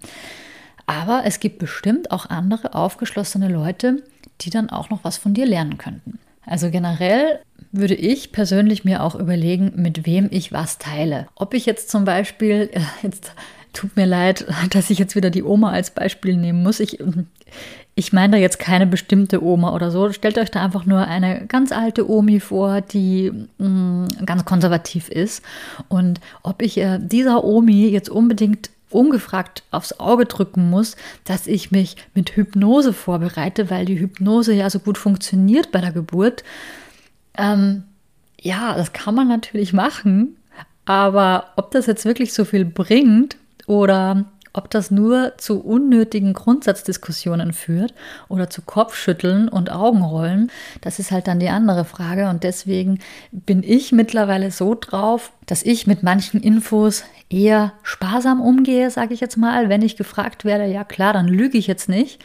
Aber 0.86 1.24
es 1.26 1.40
gibt 1.40 1.60
bestimmt 1.60 2.12
auch 2.12 2.30
andere 2.30 2.76
aufgeschlossene 2.76 3.48
Leute, 3.48 4.04
die 4.42 4.50
dann 4.50 4.70
auch 4.70 4.90
noch 4.90 5.04
was 5.04 5.18
von 5.18 5.34
dir 5.34 5.46
lernen 5.46 5.78
könnten. 5.78 6.20
Also 6.46 6.70
generell 6.70 7.40
würde 7.72 7.96
ich 7.96 8.32
persönlich 8.32 8.86
mir 8.86 9.04
auch 9.04 9.16
überlegen, 9.16 9.74
mit 9.76 10.06
wem 10.06 10.28
ich 10.32 10.52
was 10.52 10.78
teile. 10.78 11.28
Ob 11.36 11.54
ich 11.54 11.66
jetzt 11.66 11.90
zum 11.90 12.06
Beispiel, 12.06 12.70
jetzt 13.02 13.32
tut 13.76 13.96
mir 13.96 14.06
leid, 14.06 14.46
dass 14.72 14.90
ich 14.90 14.98
jetzt 14.98 15.16
wieder 15.16 15.30
die 15.30 15.44
Oma 15.44 15.72
als 15.72 15.92
Beispiel 15.92 16.36
nehmen 16.36 16.64
muss. 16.64 16.80
Ich, 16.80 17.00
ich 17.94 18.14
meine 18.14 18.34
da 18.34 18.38
jetzt 18.38 18.60
keine 18.60 18.88
bestimmte 18.88 19.44
Oma 19.44 19.74
oder 19.74 19.92
so. 19.92 20.12
Stellt 20.12 20.38
euch 20.38 20.50
da 20.50 20.64
einfach 20.64 20.86
nur 20.86 21.06
eine 21.08 21.46
ganz 21.46 21.72
alte 21.72 22.10
Omi 22.10 22.40
vor, 22.40 22.82
die 22.82 23.32
mh, 23.58 23.68
mm, 23.68 24.08
ganz 24.26 24.46
konservativ 24.46 25.10
ist. 25.10 25.44
Und 25.88 26.20
ob 26.42 26.62
ich 26.62 26.78
äh, 26.78 27.00
dieser 27.00 27.44
Omi 27.44 27.88
jetzt 27.90 28.10
unbedingt 28.10 28.72
ungefragt 28.90 29.64
aufs 29.72 30.00
Auge 30.00 30.26
drücken 30.26 30.70
muss, 30.70 30.96
dass 31.26 31.48
ich 31.48 31.72
mich 31.72 31.98
mit 32.14 32.36
Hypnose 32.36 32.94
vorbereite, 32.94 33.70
weil 33.70 33.86
die 33.86 34.00
Hypnose 34.00 34.54
ja 34.54 34.70
so 34.70 34.80
gut 34.80 34.98
funktioniert 34.98 35.72
bei 35.72 35.82
der 35.82 35.92
Geburt. 35.92 36.44
Ähm, 37.38 37.84
ja, 38.40 38.76
das 38.76 38.94
kann 38.94 39.16
man 39.16 39.28
natürlich 39.28 39.74
machen, 39.74 40.38
aber 40.86 41.48
ob 41.58 41.72
das 41.72 41.88
jetzt 41.88 42.06
wirklich 42.06 42.32
so 42.34 42.46
viel 42.46 42.64
bringt 42.64 43.36
oder 43.68 44.26
ob 44.56 44.70
das 44.70 44.90
nur 44.90 45.34
zu 45.38 45.60
unnötigen 45.60 46.32
Grundsatzdiskussionen 46.34 47.52
führt 47.52 47.94
oder 48.30 48.50
zu 48.50 48.62
Kopfschütteln 48.62 49.50
und 49.50 49.70
Augenrollen, 49.70 50.50
das 50.80 50.98
ist 50.98 51.12
halt 51.12 51.28
dann 51.28 51.40
die 51.40 51.50
andere 51.50 51.84
Frage. 51.84 52.30
Und 52.30 52.44
deswegen 52.44 53.00
bin 53.32 53.64
ich 53.64 53.92
mittlerweile 53.92 54.52
so 54.52 54.76
drauf, 54.76 55.32
dass 55.46 55.62
ich 55.62 55.88
mit 55.88 56.04
manchen 56.04 56.42
Infos 56.42 57.04
eher 57.30 57.74
sparsam 57.84 58.42
umgehe, 58.42 58.90
sage 58.92 59.14
ich 59.14 59.20
jetzt 59.20 59.36
mal. 59.36 59.68
Wenn 59.68 59.82
ich 59.82 59.98
gefragt 59.98 60.46
werde, 60.46 60.66
ja 60.66 60.86
klar, 60.86 61.12
dann 61.12 61.28
lüge 61.28 61.58
ich 61.58 61.68
jetzt 61.68 61.90
nicht. 61.90 62.24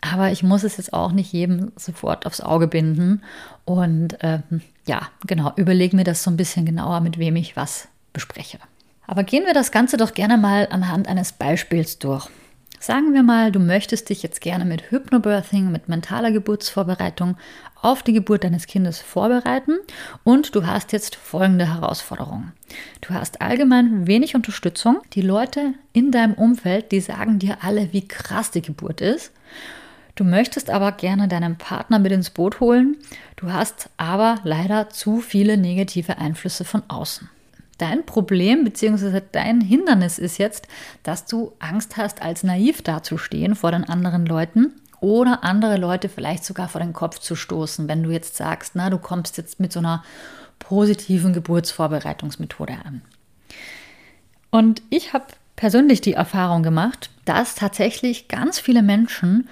Aber 0.00 0.30
ich 0.30 0.44
muss 0.44 0.62
es 0.62 0.76
jetzt 0.76 0.92
auch 0.92 1.10
nicht 1.12 1.32
jedem 1.32 1.72
sofort 1.76 2.26
aufs 2.26 2.40
Auge 2.40 2.68
binden. 2.68 3.22
Und 3.64 4.18
ähm, 4.20 4.60
ja, 4.86 5.08
genau, 5.26 5.52
überlege 5.56 5.96
mir 5.96 6.04
das 6.04 6.22
so 6.22 6.30
ein 6.30 6.36
bisschen 6.36 6.64
genauer, 6.64 7.00
mit 7.00 7.18
wem 7.18 7.34
ich 7.34 7.56
was 7.56 7.88
bespreche. 8.12 8.58
Aber 9.06 9.24
gehen 9.24 9.44
wir 9.44 9.54
das 9.54 9.72
Ganze 9.72 9.96
doch 9.96 10.14
gerne 10.14 10.38
mal 10.38 10.68
anhand 10.70 11.08
eines 11.08 11.32
Beispiels 11.32 11.98
durch. 11.98 12.28
Sagen 12.82 13.14
wir 13.14 13.22
mal, 13.22 13.52
du 13.52 13.60
möchtest 13.60 14.08
dich 14.08 14.24
jetzt 14.24 14.40
gerne 14.40 14.64
mit 14.64 14.90
Hypnobirthing, 14.90 15.70
mit 15.70 15.88
mentaler 15.88 16.32
Geburtsvorbereitung 16.32 17.36
auf 17.80 18.02
die 18.02 18.12
Geburt 18.12 18.42
deines 18.42 18.66
Kindes 18.66 19.00
vorbereiten 19.00 19.78
und 20.24 20.56
du 20.56 20.66
hast 20.66 20.90
jetzt 20.90 21.14
folgende 21.14 21.72
Herausforderung. 21.72 22.50
Du 23.00 23.14
hast 23.14 23.40
allgemein 23.40 24.08
wenig 24.08 24.34
Unterstützung. 24.34 25.00
Die 25.12 25.20
Leute 25.20 25.74
in 25.92 26.10
deinem 26.10 26.34
Umfeld, 26.34 26.90
die 26.90 27.00
sagen 27.00 27.38
dir 27.38 27.58
alle, 27.62 27.92
wie 27.92 28.08
krass 28.08 28.50
die 28.50 28.62
Geburt 28.62 29.00
ist. 29.00 29.30
Du 30.16 30.24
möchtest 30.24 30.68
aber 30.68 30.90
gerne 30.90 31.28
deinen 31.28 31.58
Partner 31.58 32.00
mit 32.00 32.10
ins 32.10 32.30
Boot 32.30 32.58
holen. 32.58 32.96
Du 33.36 33.52
hast 33.52 33.90
aber 33.96 34.40
leider 34.42 34.90
zu 34.90 35.20
viele 35.20 35.56
negative 35.56 36.18
Einflüsse 36.18 36.64
von 36.64 36.82
außen. 36.88 37.30
Dein 37.78 38.06
Problem 38.06 38.64
bzw. 38.64 39.22
dein 39.32 39.60
Hindernis 39.60 40.18
ist 40.18 40.38
jetzt, 40.38 40.68
dass 41.02 41.26
du 41.26 41.52
Angst 41.58 41.96
hast, 41.96 42.22
als 42.22 42.42
naiv 42.42 42.82
dazustehen 42.82 43.54
vor 43.54 43.72
den 43.72 43.84
anderen 43.84 44.26
Leuten 44.26 44.74
oder 45.00 45.42
andere 45.42 45.76
Leute 45.78 46.08
vielleicht 46.08 46.44
sogar 46.44 46.68
vor 46.68 46.80
den 46.80 46.92
Kopf 46.92 47.18
zu 47.18 47.34
stoßen, 47.34 47.88
wenn 47.88 48.04
du 48.04 48.10
jetzt 48.10 48.36
sagst, 48.36 48.72
na, 48.74 48.88
du 48.88 48.98
kommst 48.98 49.36
jetzt 49.36 49.58
mit 49.58 49.72
so 49.72 49.80
einer 49.80 50.04
positiven 50.60 51.32
Geburtsvorbereitungsmethode 51.32 52.74
an. 52.84 53.02
Und 54.50 54.82
ich 54.90 55.12
habe 55.12 55.26
persönlich 55.56 56.00
die 56.02 56.12
Erfahrung 56.12 56.62
gemacht, 56.62 57.10
dass 57.24 57.56
tatsächlich 57.56 58.28
ganz 58.28 58.60
viele 58.60 58.82
Menschen 58.82 59.48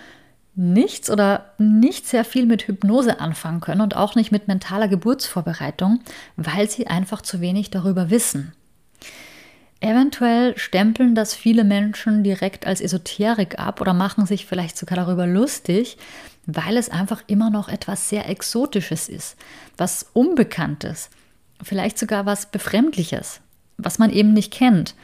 nichts 0.55 1.11
oder 1.11 1.53
nicht 1.59 2.07
sehr 2.07 2.25
viel 2.25 2.47
mit 2.47 2.67
Hypnose 2.67 3.21
anfangen 3.21 3.61
können 3.61 3.81
und 3.81 3.97
auch 3.97 4.15
nicht 4.15 4.33
mit 4.33 4.49
mentaler 4.49 4.89
Geburtsvorbereitung, 4.89 6.01
weil 6.37 6.69
sie 6.69 6.87
einfach 6.87 7.23
zu 7.23 7.41
wenig 7.41 7.71
darüber 7.71 8.11
wissen. 8.11 8.53
Eventuell 9.81 10.59
stempeln 10.59 11.15
das 11.15 11.35
viele 11.35 11.65
Menschen 11.65 12.23
direkt 12.23 12.67
als 12.67 12.83
Esoterik 12.83 13.59
ab 13.59 13.81
oder 13.81 13.95
machen 13.95 14.27
sich 14.27 14.45
vielleicht 14.45 14.77
sogar 14.77 14.97
darüber 14.97 15.27
lustig, 15.27 15.97
weil 16.45 16.77
es 16.77 16.91
einfach 16.91 17.23
immer 17.29 17.49
noch 17.49 17.69
etwas 17.69 18.11
sehr 18.11 18.29
Exotisches 18.29 19.09
ist, 19.09 19.37
was 19.79 20.07
Unbekanntes, 20.13 21.09
vielleicht 21.63 21.99
sogar 21.99 22.27
was 22.27 22.51
Befremdliches, 22.51 23.41
was 23.85 23.99
man 23.99 24.11
eben 24.11 24.33
nicht 24.33 24.53
kennt. 24.53 24.95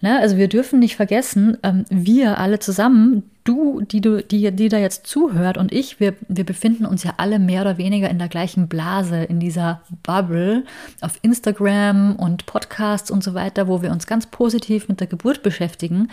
Ne? 0.00 0.18
Also 0.18 0.36
wir 0.36 0.48
dürfen 0.48 0.78
nicht 0.78 0.96
vergessen, 0.96 1.58
ähm, 1.62 1.84
wir 1.90 2.38
alle 2.38 2.58
zusammen, 2.58 3.22
du, 3.44 3.80
die, 3.82 4.00
du 4.00 4.22
die, 4.22 4.50
die 4.50 4.68
da 4.68 4.78
jetzt 4.78 5.06
zuhört 5.06 5.58
und 5.58 5.72
ich, 5.72 6.00
wir, 6.00 6.14
wir 6.28 6.44
befinden 6.44 6.86
uns 6.86 7.04
ja 7.04 7.14
alle 7.18 7.38
mehr 7.38 7.62
oder 7.62 7.78
weniger 7.78 8.08
in 8.08 8.18
der 8.18 8.28
gleichen 8.28 8.68
Blase, 8.68 9.22
in 9.22 9.40
dieser 9.40 9.82
Bubble 10.02 10.64
auf 11.00 11.18
Instagram 11.22 12.16
und 12.16 12.46
Podcasts 12.46 13.10
und 13.10 13.22
so 13.22 13.34
weiter, 13.34 13.68
wo 13.68 13.82
wir 13.82 13.90
uns 13.90 14.06
ganz 14.06 14.26
positiv 14.26 14.88
mit 14.88 15.00
der 15.00 15.06
Geburt 15.06 15.42
beschäftigen. 15.42 16.08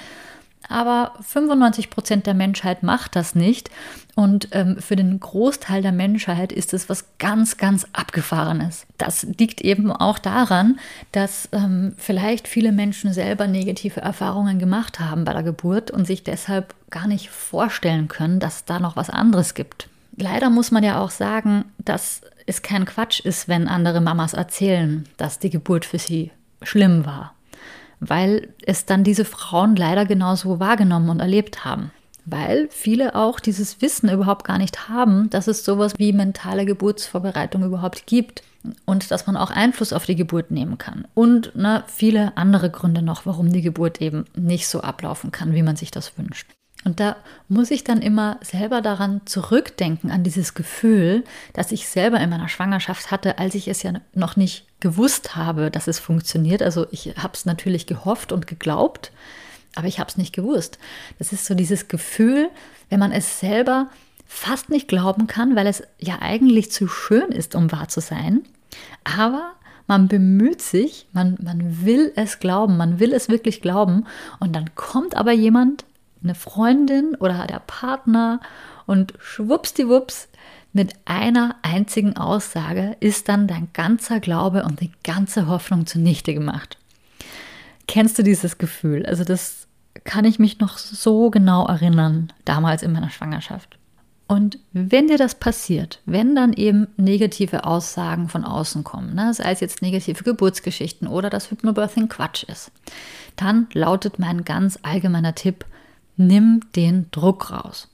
Aber 0.70 1.14
95 1.22 1.90
Prozent 1.90 2.28
der 2.28 2.34
Menschheit 2.34 2.84
macht 2.84 3.16
das 3.16 3.36
nicht. 3.36 3.70
Und 4.16 4.50
ähm, 4.52 4.78
für 4.80 4.96
den 4.96 5.20
Großteil 5.20 5.82
der 5.82 5.92
Menschheit 5.92 6.52
ist 6.52 6.74
es 6.74 6.90
was 6.90 7.06
ganz, 7.20 7.58
ganz 7.58 7.86
Abgefahrenes. 7.94 8.86
Das 8.98 9.24
liegt 9.24 9.62
eben 9.62 9.92
auch 9.92 10.20
daran, 10.20 10.80
dass 11.12 11.48
ähm, 11.52 11.94
vielleicht 11.98 12.48
viele 12.48 12.72
Menschen 12.72 13.14
selber 13.14 13.48
negative 13.48 14.02
Erfahrungen 14.02 14.60
gemacht 14.60 15.00
haben 15.00 15.24
bei 15.24 15.34
der 15.34 15.44
Geburt 15.44 15.92
und 15.92 16.06
sich 16.06 16.24
deshalb 16.24 16.74
gar 16.90 17.08
nicht 17.08 17.30
vorstellen 17.30 18.08
können, 18.08 18.40
dass 18.40 18.58
es 18.58 18.66
da 18.66 18.80
noch 18.80 18.96
was 18.96 19.10
anderes 19.10 19.54
gibt. 19.54 19.88
Leider 20.18 20.50
muss 20.50 20.72
man 20.72 20.84
ja 20.84 21.00
auch 21.00 21.12
sagen, 21.12 21.66
dass 21.78 22.22
es 22.48 22.64
kein 22.64 22.86
Quatsch 22.86 23.20
ist, 23.20 23.48
wenn 23.48 23.68
andere 23.68 24.02
Mamas 24.02 24.34
erzählen, 24.34 25.08
dass 25.18 25.38
die 25.38 25.52
Geburt 25.52 25.86
für 25.86 26.00
sie 26.00 26.32
schlimm 26.64 27.06
war 27.06 27.37
weil 28.00 28.54
es 28.66 28.86
dann 28.86 29.04
diese 29.04 29.26
Frauen 29.26 29.76
leider 29.76 30.06
genauso 30.06 30.60
wahrgenommen 30.60 31.10
und 31.10 31.20
erlebt 31.20 31.66
haben. 31.66 31.92
Weil 32.26 32.68
viele 32.70 33.16
auch 33.16 33.40
dieses 33.40 33.82
Wissen 33.82 34.10
überhaupt 34.10 34.46
gar 34.46 34.58
nicht 34.58 34.90
haben, 34.90 35.30
dass 35.30 35.48
es 35.48 35.64
sowas 35.64 35.94
wie 35.98 36.12
mentale 36.12 36.66
Geburtsvorbereitung 36.66 37.64
überhaupt 37.64 38.06
gibt 38.06 38.44
und 38.86 39.12
dass 39.12 39.28
man 39.28 39.38
auch 39.38 39.50
Einfluss 39.50 39.94
auf 39.94 40.06
die 40.06 40.16
Geburt 40.16 40.52
nehmen 40.52 40.78
kann. 40.78 41.08
Und 41.14 41.54
na, 41.56 41.84
viele 41.88 42.36
andere 42.36 42.70
Gründe 42.70 43.02
noch, 43.02 43.26
warum 43.26 43.52
die 43.52 43.62
Geburt 43.62 44.02
eben 44.02 44.26
nicht 44.36 44.68
so 44.68 44.82
ablaufen 44.82 45.32
kann, 45.32 45.54
wie 45.54 45.64
man 45.64 45.78
sich 45.78 45.90
das 45.90 46.18
wünscht. 46.18 46.57
Und 46.88 47.02
da 47.02 47.18
muss 47.50 47.70
ich 47.70 47.84
dann 47.84 48.02
immer 48.02 48.40
selber 48.40 48.80
daran 48.80 49.20
zurückdenken, 49.26 50.10
an 50.10 50.24
dieses 50.24 50.54
Gefühl, 50.54 51.26
das 51.52 51.74
ich 51.74 51.90
selber 51.90 52.18
in 52.22 52.30
meiner 52.30 52.48
Schwangerschaft 52.48 53.12
hatte, 53.12 53.40
als 53.40 53.56
ich 53.56 53.68
es 53.68 53.84
ja 53.84 53.92
noch 54.14 54.38
nicht 54.38 54.66
gewusst 54.80 55.36
habe, 55.36 55.70
dass 55.70 55.88
es 55.88 56.00
funktioniert. 56.00 56.64
Also 56.64 56.88
ich 56.92 57.16
habe 57.18 57.34
es 57.34 57.46
natürlich 57.46 57.88
gehofft 57.88 58.32
und 58.32 58.48
geglaubt, 58.48 59.12
aber 59.76 59.88
ich 59.88 60.00
habe 60.00 60.10
es 60.10 60.16
nicht 60.16 60.34
gewusst. 60.34 60.80
Das 61.20 61.34
ist 61.34 61.46
so 61.46 61.56
dieses 61.56 61.90
Gefühl, 61.90 62.48
wenn 62.90 63.02
man 63.02 63.12
es 63.12 63.42
selber 63.42 63.90
fast 64.26 64.70
nicht 64.70 64.88
glauben 64.88 65.28
kann, 65.28 65.58
weil 65.58 65.68
es 65.68 65.84
ja 66.00 66.20
eigentlich 66.22 66.72
zu 66.72 66.88
schön 66.88 67.34
ist, 67.34 67.54
um 67.54 67.70
wahr 67.70 67.90
zu 67.90 68.00
sein. 68.00 68.44
Aber 69.04 69.52
man 69.88 70.08
bemüht 70.08 70.62
sich, 70.62 71.06
man, 71.12 71.38
man 71.44 71.86
will 71.86 72.14
es 72.16 72.40
glauben, 72.40 72.78
man 72.78 73.02
will 73.02 73.12
es 73.12 73.28
wirklich 73.28 73.60
glauben. 73.60 74.06
Und 74.40 74.56
dann 74.56 74.74
kommt 74.76 75.18
aber 75.18 75.34
jemand, 75.34 75.84
eine 76.24 76.36
Freundin 76.36 77.16
oder 77.16 77.48
der 77.48 77.60
Partner 77.60 78.40
und 78.86 79.14
schwuppsdiwupps 79.20 80.30
mit 80.74 80.94
einer 81.06 81.56
einzigen 81.64 82.18
Aussage 82.18 82.98
ist 83.00 83.30
dann 83.30 83.48
dein 83.48 83.70
ganzer 83.74 84.20
Glaube 84.20 84.64
und 84.64 84.82
die 84.82 84.92
ganze 85.04 85.48
Hoffnung 85.48 85.86
zunichte 85.86 86.34
gemacht. 86.34 86.78
Kennst 87.88 88.20
du 88.20 88.24
dieses 88.24 88.58
Gefühl? 88.58 89.06
Also 89.06 89.24
das 89.24 89.68
kann 90.04 90.26
ich 90.26 90.40
mich 90.40 90.60
noch 90.60 90.78
so 90.78 91.30
genau 91.30 91.66
erinnern, 91.66 92.32
damals 92.46 92.84
in 92.84 92.92
meiner 92.92 93.10
Schwangerschaft. 93.10 93.78
Und 94.28 94.60
wenn 94.74 95.08
dir 95.08 95.18
das 95.18 95.36
passiert, 95.36 96.02
wenn 96.06 96.36
dann 96.36 96.52
eben 96.52 96.88
negative 96.98 97.64
Aussagen 97.64 98.28
von 98.28 98.44
außen 98.44 98.84
kommen, 98.84 99.16
ne, 99.16 99.34
sei 99.34 99.52
es 99.52 99.62
jetzt 99.62 99.82
negative 99.82 100.24
Geburtsgeschichten 100.24 101.08
oder 101.08 101.30
das 101.30 101.50
Hypnobirthing 101.50 102.10
Quatsch 102.10 102.44
ist, 102.44 102.72
dann 103.38 103.68
lautet 103.72 104.20
mein 104.20 104.44
ganz 104.44 104.78
allgemeiner 104.82 105.34
Tipp, 105.34 105.66
nimm 106.18 106.62
den 106.76 107.10
Druck 107.12 107.52
raus. 107.52 107.88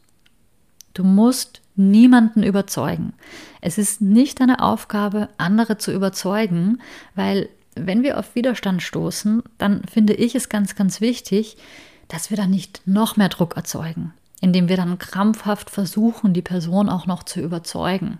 Du 0.94 1.04
musst 1.04 1.62
niemanden 1.76 2.44
überzeugen. 2.44 3.14
Es 3.62 3.78
ist 3.78 4.02
nicht 4.02 4.40
deine 4.40 4.62
Aufgabe, 4.62 5.30
andere 5.38 5.78
zu 5.78 5.92
überzeugen, 5.92 6.80
weil 7.16 7.50
wenn 7.76 8.04
wir 8.04 8.20
auf 8.20 8.36
Widerstand 8.36 8.84
stoßen, 8.84 9.42
dann 9.58 9.84
finde 9.86 10.14
ich 10.14 10.36
es 10.36 10.50
ganz, 10.50 10.76
ganz 10.76 11.02
wichtig, 11.02 11.58
dass 12.08 12.30
wir 12.30 12.38
da 12.38 12.46
nicht 12.46 12.82
noch 12.86 13.18
mehr 13.18 13.30
Druck 13.30 13.56
erzeugen, 13.58 14.14
indem 14.42 14.70
wir 14.70 14.78
dann 14.78 15.00
krampfhaft 15.00 15.70
versuchen, 15.70 16.34
die 16.34 16.44
Person 16.44 16.90
auch 16.90 17.08
noch 17.08 17.24
zu 17.24 17.40
überzeugen. 17.40 18.20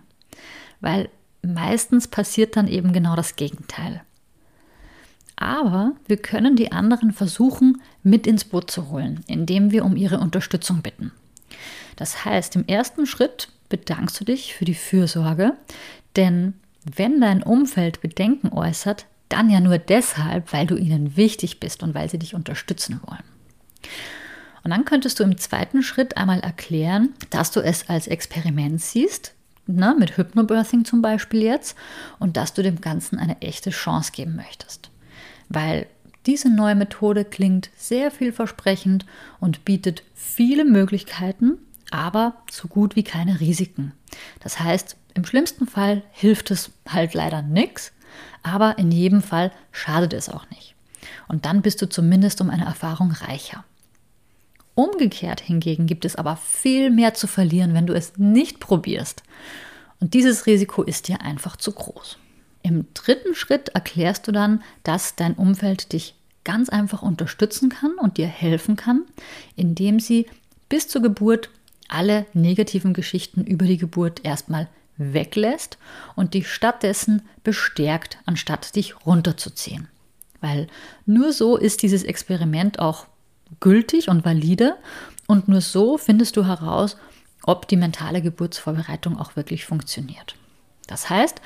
Weil 0.80 1.08
meistens 1.42 2.08
passiert 2.08 2.56
dann 2.56 2.66
eben 2.66 2.92
genau 2.92 3.14
das 3.14 3.36
Gegenteil. 3.36 4.02
Aber 5.36 5.92
wir 6.06 6.16
können 6.16 6.56
die 6.56 6.72
anderen 6.72 7.12
versuchen, 7.12 7.80
mit 8.02 8.26
ins 8.26 8.44
Boot 8.44 8.70
zu 8.70 8.90
holen, 8.90 9.20
indem 9.26 9.72
wir 9.72 9.84
um 9.84 9.96
ihre 9.96 10.20
Unterstützung 10.20 10.82
bitten. 10.82 11.12
Das 11.96 12.24
heißt, 12.24 12.56
im 12.56 12.66
ersten 12.66 13.06
Schritt 13.06 13.48
bedankst 13.68 14.20
du 14.20 14.24
dich 14.24 14.54
für 14.54 14.64
die 14.64 14.74
Fürsorge, 14.74 15.54
denn 16.16 16.54
wenn 16.84 17.20
dein 17.20 17.42
Umfeld 17.42 18.00
Bedenken 18.00 18.48
äußert, 18.48 19.06
dann 19.28 19.50
ja 19.50 19.60
nur 19.60 19.78
deshalb, 19.78 20.52
weil 20.52 20.66
du 20.66 20.76
ihnen 20.76 21.16
wichtig 21.16 21.58
bist 21.58 21.82
und 21.82 21.94
weil 21.94 22.10
sie 22.10 22.18
dich 22.18 22.34
unterstützen 22.34 23.00
wollen. 23.04 23.24
Und 24.62 24.70
dann 24.70 24.84
könntest 24.84 25.18
du 25.18 25.24
im 25.24 25.36
zweiten 25.38 25.82
Schritt 25.82 26.16
einmal 26.16 26.40
erklären, 26.40 27.10
dass 27.30 27.50
du 27.50 27.60
es 27.60 27.88
als 27.88 28.06
Experiment 28.06 28.80
siehst, 28.80 29.34
ne, 29.66 29.94
mit 29.98 30.16
Hypnobirthing 30.16 30.84
zum 30.84 31.02
Beispiel 31.02 31.42
jetzt, 31.42 31.76
und 32.18 32.36
dass 32.36 32.54
du 32.54 32.62
dem 32.62 32.80
Ganzen 32.80 33.18
eine 33.18 33.40
echte 33.42 33.70
Chance 33.70 34.12
geben 34.12 34.36
möchtest. 34.36 34.90
Weil 35.48 35.86
diese 36.26 36.48
neue 36.48 36.74
Methode 36.74 37.24
klingt 37.24 37.70
sehr 37.76 38.10
vielversprechend 38.10 39.04
und 39.40 39.64
bietet 39.64 40.02
viele 40.14 40.64
Möglichkeiten, 40.64 41.58
aber 41.90 42.34
so 42.50 42.68
gut 42.68 42.96
wie 42.96 43.04
keine 43.04 43.40
Risiken. 43.40 43.92
Das 44.40 44.60
heißt, 44.60 44.96
im 45.14 45.24
schlimmsten 45.24 45.66
Fall 45.66 46.02
hilft 46.10 46.50
es 46.50 46.70
halt 46.88 47.14
leider 47.14 47.42
nichts, 47.42 47.92
aber 48.42 48.78
in 48.78 48.90
jedem 48.90 49.22
Fall 49.22 49.52
schadet 49.70 50.12
es 50.12 50.28
auch 50.28 50.48
nicht. 50.50 50.74
Und 51.28 51.44
dann 51.44 51.62
bist 51.62 51.82
du 51.82 51.88
zumindest 51.88 52.40
um 52.40 52.50
eine 52.50 52.64
Erfahrung 52.64 53.12
reicher. 53.12 53.64
Umgekehrt 54.74 55.40
hingegen 55.40 55.86
gibt 55.86 56.04
es 56.04 56.16
aber 56.16 56.36
viel 56.36 56.90
mehr 56.90 57.14
zu 57.14 57.26
verlieren, 57.26 57.74
wenn 57.74 57.86
du 57.86 57.94
es 57.94 58.16
nicht 58.16 58.58
probierst. 58.58 59.22
Und 60.00 60.14
dieses 60.14 60.46
Risiko 60.46 60.82
ist 60.82 61.06
dir 61.08 61.20
einfach 61.20 61.56
zu 61.56 61.70
groß. 61.72 62.18
Im 62.64 62.86
dritten 62.94 63.34
Schritt 63.34 63.68
erklärst 63.68 64.26
du 64.26 64.32
dann, 64.32 64.62
dass 64.84 65.16
dein 65.16 65.34
Umfeld 65.34 65.92
dich 65.92 66.14
ganz 66.44 66.70
einfach 66.70 67.02
unterstützen 67.02 67.68
kann 67.68 67.92
und 68.00 68.16
dir 68.16 68.26
helfen 68.26 68.74
kann, 68.74 69.02
indem 69.54 70.00
sie 70.00 70.26
bis 70.70 70.88
zur 70.88 71.02
Geburt 71.02 71.50
alle 71.88 72.24
negativen 72.32 72.94
Geschichten 72.94 73.44
über 73.44 73.66
die 73.66 73.76
Geburt 73.76 74.24
erstmal 74.24 74.68
weglässt 74.96 75.76
und 76.16 76.32
dich 76.32 76.48
stattdessen 76.48 77.20
bestärkt, 77.42 78.16
anstatt 78.24 78.74
dich 78.76 79.04
runterzuziehen. 79.04 79.88
Weil 80.40 80.66
nur 81.04 81.34
so 81.34 81.58
ist 81.58 81.82
dieses 81.82 82.02
Experiment 82.02 82.78
auch 82.78 83.06
gültig 83.60 84.08
und 84.08 84.24
valide 84.24 84.76
und 85.26 85.48
nur 85.48 85.60
so 85.60 85.98
findest 85.98 86.38
du 86.38 86.46
heraus, 86.46 86.96
ob 87.42 87.68
die 87.68 87.76
mentale 87.76 88.22
Geburtsvorbereitung 88.22 89.18
auch 89.18 89.36
wirklich 89.36 89.66
funktioniert. 89.66 90.34
Das 90.86 91.10
heißt, 91.10 91.40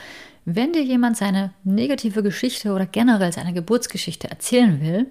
wenn 0.45 0.73
dir 0.73 0.83
jemand 0.83 1.17
seine 1.17 1.53
negative 1.63 2.23
Geschichte 2.23 2.73
oder 2.73 2.87
generell 2.87 3.33
seine 3.33 3.53
Geburtsgeschichte 3.53 4.31
erzählen 4.31 4.81
will, 4.81 5.07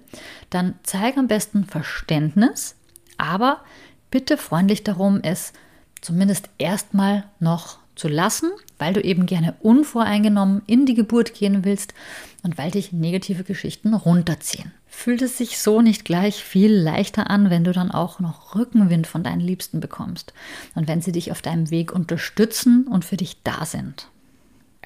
dann 0.50 0.74
zeig 0.82 1.16
am 1.16 1.28
besten 1.28 1.64
Verständnis, 1.64 2.74
aber 3.18 3.62
bitte 4.10 4.36
freundlich 4.36 4.82
darum, 4.82 5.20
es 5.22 5.52
zumindest 6.00 6.48
erstmal 6.58 7.24
noch 7.38 7.78
zu 7.94 8.08
lassen, 8.08 8.50
weil 8.78 8.94
du 8.94 9.00
eben 9.00 9.26
gerne 9.26 9.54
unvoreingenommen 9.60 10.62
in 10.66 10.86
die 10.86 10.94
Geburt 10.94 11.34
gehen 11.34 11.64
willst 11.64 11.94
und 12.42 12.58
weil 12.58 12.70
dich 12.70 12.92
negative 12.92 13.44
Geschichten 13.44 13.94
runterziehen. 13.94 14.72
Fühlt 14.86 15.22
es 15.22 15.38
sich 15.38 15.58
so 15.58 15.82
nicht 15.82 16.04
gleich 16.04 16.42
viel 16.42 16.72
leichter 16.72 17.30
an, 17.30 17.50
wenn 17.50 17.64
du 17.64 17.72
dann 17.72 17.90
auch 17.90 18.20
noch 18.20 18.54
Rückenwind 18.54 19.06
von 19.06 19.22
deinen 19.22 19.40
Liebsten 19.40 19.80
bekommst 19.80 20.32
und 20.74 20.88
wenn 20.88 21.02
sie 21.02 21.12
dich 21.12 21.30
auf 21.30 21.42
deinem 21.42 21.70
Weg 21.70 21.92
unterstützen 21.92 22.86
und 22.86 23.04
für 23.04 23.16
dich 23.16 23.42
da 23.42 23.64
sind. 23.64 24.08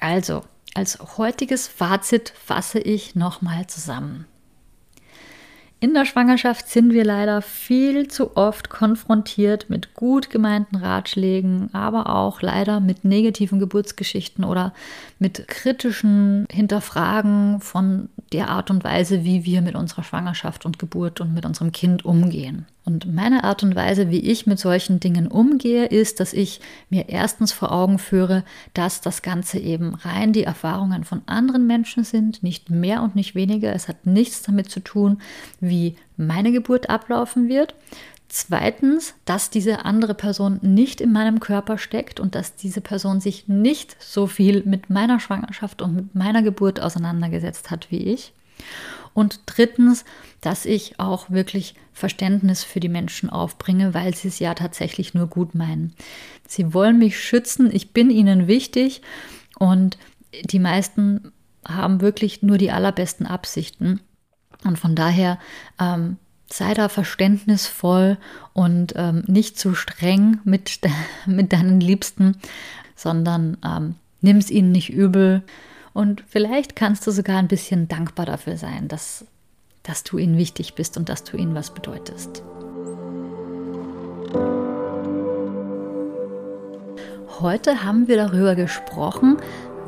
Also, 0.03 0.41
als 0.73 0.99
heutiges 1.17 1.69
Fazit 1.69 2.33
fasse 2.35 2.77
ich 2.77 3.15
nochmal 3.15 3.67
zusammen. 3.67 4.25
In 5.79 5.93
der 5.93 6.03
Schwangerschaft 6.03 6.67
sind 6.67 6.91
wir 6.91 7.05
leider 7.05 7.41
viel 7.41 8.09
zu 8.09 8.35
oft 8.35 8.69
konfrontiert 8.69 9.69
mit 9.69 9.93
gut 9.93 10.29
gemeinten 10.29 10.75
Ratschlägen, 10.75 11.73
aber 11.73 12.09
auch 12.09 12.41
leider 12.41 12.81
mit 12.81 13.05
negativen 13.05 13.59
Geburtsgeschichten 13.59 14.43
oder 14.43 14.73
mit 15.19 15.47
kritischen 15.47 16.47
Hinterfragen 16.51 17.61
von 17.61 18.09
der 18.33 18.49
Art 18.49 18.71
und 18.71 18.83
Weise, 18.83 19.23
wie 19.23 19.45
wir 19.45 19.61
mit 19.61 19.75
unserer 19.75 20.03
Schwangerschaft 20.03 20.65
und 20.65 20.79
Geburt 20.79 21.21
und 21.21 21.33
mit 21.33 21.45
unserem 21.45 21.71
Kind 21.71 22.03
umgehen. 22.03 22.65
Und 22.85 23.13
meine 23.13 23.45
Art 23.45 23.63
und 23.63 23.75
Weise, 23.75 24.09
wie 24.09 24.19
ich 24.19 24.45
mit 24.45 24.59
solchen 24.59 24.99
Dingen 24.99 25.27
umgehe, 25.27 25.85
ist, 25.85 26.19
dass 26.19 26.33
ich 26.33 26.59
mir 26.89 27.07
erstens 27.07 27.53
vor 27.53 27.71
Augen 27.71 27.97
führe, 27.97 28.43
dass 28.73 28.99
das 28.99 29.21
Ganze 29.21 29.57
eben 29.59 29.95
rein 29.95 30.33
die 30.33 30.43
Erfahrungen 30.43 31.05
von 31.05 31.21
anderen 31.25 31.65
Menschen 31.65 32.03
sind, 32.03 32.43
nicht 32.43 32.69
mehr 32.69 33.01
und 33.01 33.15
nicht 33.15 33.35
weniger. 33.35 33.73
Es 33.73 33.87
hat 33.87 34.05
nichts 34.05 34.41
damit 34.41 34.69
zu 34.69 34.81
tun, 34.81 35.21
wie 35.61 35.95
meine 36.17 36.51
Geburt 36.51 36.89
ablaufen 36.89 37.47
wird. 37.47 37.73
Zweitens, 38.27 39.13
dass 39.25 39.49
diese 39.49 39.85
andere 39.85 40.13
Person 40.13 40.59
nicht 40.61 40.99
in 40.99 41.13
meinem 41.13 41.39
Körper 41.39 41.77
steckt 41.77 42.19
und 42.19 42.35
dass 42.35 42.55
diese 42.55 42.81
Person 42.81 43.21
sich 43.21 43.47
nicht 43.47 43.95
so 44.03 44.27
viel 44.27 44.63
mit 44.65 44.89
meiner 44.89 45.19
Schwangerschaft 45.19 45.81
und 45.81 45.95
mit 45.95 46.15
meiner 46.15 46.41
Geburt 46.41 46.81
auseinandergesetzt 46.81 47.71
hat 47.71 47.91
wie 47.91 47.99
ich. 47.99 48.33
Und 49.13 49.41
drittens, 49.45 50.05
dass 50.41 50.65
ich 50.65 50.99
auch 50.99 51.29
wirklich 51.29 51.75
Verständnis 51.93 52.63
für 52.63 52.79
die 52.79 52.89
Menschen 52.89 53.29
aufbringe, 53.29 53.93
weil 53.93 54.15
sie 54.15 54.27
es 54.27 54.39
ja 54.39 54.53
tatsächlich 54.55 55.13
nur 55.13 55.27
gut 55.27 55.53
meinen. 55.55 55.93
Sie 56.47 56.73
wollen 56.73 56.97
mich 56.97 57.19
schützen, 57.19 57.69
ich 57.73 57.93
bin 57.93 58.09
ihnen 58.09 58.47
wichtig 58.47 59.01
und 59.59 59.97
die 60.43 60.59
meisten 60.59 61.31
haben 61.65 62.01
wirklich 62.01 62.41
nur 62.41 62.57
die 62.57 62.71
allerbesten 62.71 63.27
Absichten. 63.27 64.01
Und 64.63 64.79
von 64.79 64.95
daher 64.95 65.39
ähm, 65.79 66.17
sei 66.47 66.73
da 66.73 66.89
verständnisvoll 66.89 68.17
und 68.53 68.93
ähm, 68.95 69.23
nicht 69.27 69.59
zu 69.59 69.75
streng 69.75 70.39
mit, 70.43 70.79
mit 71.25 71.53
deinen 71.53 71.79
Liebsten, 71.79 72.37
sondern 72.95 73.57
ähm, 73.63 73.95
nimm 74.21 74.37
es 74.37 74.49
ihnen 74.49 74.71
nicht 74.71 74.89
übel 74.89 75.43
und 75.93 76.23
vielleicht 76.27 76.75
kannst 76.75 77.05
du 77.07 77.11
sogar 77.11 77.37
ein 77.37 77.47
bisschen 77.47 77.87
dankbar 77.87 78.25
dafür 78.25 78.57
sein, 78.57 78.87
dass 78.87 79.25
dass 79.83 80.03
du 80.03 80.17
ihnen 80.17 80.37
wichtig 80.37 80.75
bist 80.75 80.97
und 80.97 81.09
dass 81.09 81.23
du 81.23 81.37
ihnen 81.37 81.53
was 81.53 81.73
bedeutest. 81.73 82.41
Heute 87.39 87.83
haben 87.83 88.07
wir 88.07 88.15
darüber 88.15 88.55
gesprochen, 88.55 89.37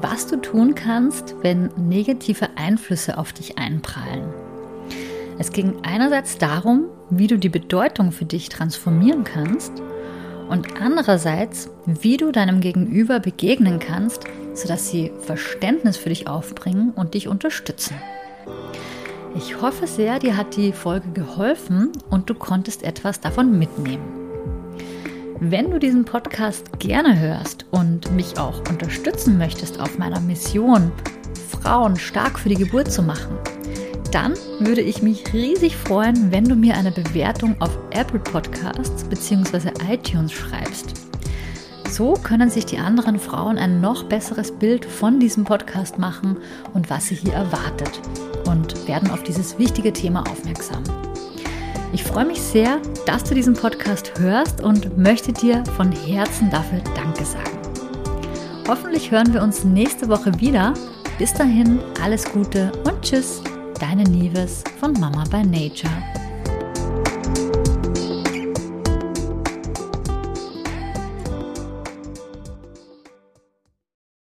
was 0.02 0.28
du 0.28 0.41
tun 0.41 0.76
kannst, 0.76 1.36
wenn 1.41 1.70
negative 1.78 2.50
Einflüsse 2.58 3.18
auf 3.18 3.32
dich 3.32 3.58
einprallen. 3.58 4.26
Es 5.38 5.52
ging 5.52 5.76
einerseits 5.84 6.38
darum, 6.38 6.86
wie 7.10 7.28
du 7.28 7.38
die 7.38 7.50
Bedeutung 7.50 8.12
für 8.12 8.26
dich 8.26 8.50
transformieren 8.50 9.24
kannst 9.24 9.72
und 10.50 10.82
andererseits, 10.82 11.70
wie 11.86 12.18
du 12.18 12.32
deinem 12.32 12.62
Gegenüber 12.62 13.20
begegnen 13.20 13.80
kannst, 13.80 14.26
sodass 14.56 14.89
sie 14.89 15.12
Verständnis 15.22 15.98
für 15.98 16.10
dich 16.10 16.28
aufbringen 16.28 16.91
und 16.96 17.13
dich 17.13 17.28
unterstützen. 17.28 17.96
Ich 19.36 19.62
hoffe 19.62 19.86
sehr, 19.86 20.20
dir 20.20 20.38
hat 20.38 20.56
die 20.56 20.72
Folge 20.72 21.10
geholfen 21.12 21.91
und 22.10 22.30
du 22.30 22.34
konntest 22.34 22.84
etwas 22.84 23.20
davon 23.20 23.60
mitnehmen. 23.60 24.26
Wenn 25.41 25.70
du 25.70 25.80
diesen 25.80 26.06
Podcast 26.06 26.80
gerne 26.80 27.20
hörst 27.20 27.65
und 27.72 28.10
mich 28.13 28.39
auch 28.39 28.60
unterstützen 28.70 29.38
möchtest 29.38 29.82
auf 29.82 29.98
meiner 29.98 30.22
Mission, 30.22 30.94
Frauen 31.50 31.98
stark 31.98 32.39
für 32.39 32.48
die 32.48 32.56
Geburt 32.56 32.89
zu 32.89 33.04
machen, 33.04 33.38
dann 34.12 34.34
würde 34.60 34.80
ich 34.80 35.02
mich 35.02 35.34
riesig 35.34 35.76
freuen, 35.76 36.32
wenn 36.32 36.46
du 36.46 36.56
mir 36.56 36.76
eine 36.76 36.91
Bewertung 36.91 37.60
auf 37.60 37.78
Apple 37.91 38.20
Podcasts 38.20 39.04
bzw. 39.04 39.72
iTunes 39.91 40.32
schreibst. 40.32 41.05
So 41.95 42.15
können 42.15 42.49
sich 42.49 42.65
die 42.65 42.77
anderen 42.77 43.19
Frauen 43.19 43.58
ein 43.58 43.79
noch 43.79 44.03
besseres 44.03 44.51
Bild 44.51 44.84
von 44.84 45.17
diesem 45.17 45.45
Podcast 45.45 45.97
machen 45.97 46.36
und 46.73 46.89
was 46.89 47.08
sie 47.08 47.15
hier 47.15 47.31
erwartet 47.31 48.01
und 48.45 48.86
werden 48.86 49.10
auf 49.12 49.23
dieses 49.23 49.58
wichtige 49.58 49.93
Thema 49.93 50.25
aufmerksam. 50.29 50.84
Ich 51.93 52.03
freue 52.03 52.25
mich 52.25 52.41
sehr, 52.41 52.81
dass 53.05 53.23
du 53.23 53.34
diesen 53.34 53.53
Podcast 53.53 54.12
hörst 54.19 54.62
und 54.62 54.97
möchte 54.97 55.31
dir 55.31 55.63
von 55.77 55.89
Herzen 55.93 56.49
dafür 56.49 56.81
Danke 56.97 57.23
sagen. 57.23 57.60
Hoffentlich 58.67 59.10
hören 59.10 59.34
wir 59.34 59.41
uns 59.41 59.63
nächste 59.63 60.10
Woche 60.10 60.38
wieder. 60.41 60.73
Bis 61.17 61.34
dahin, 61.34 61.79
alles 62.03 62.29
Gute 62.29 62.73
und 62.84 63.01
Tschüss, 63.03 63.41
deine 63.79 64.03
Nieves 64.03 64.65
von 64.81 64.91
Mama 64.99 65.23
by 65.31 65.43
Nature. 65.45 66.25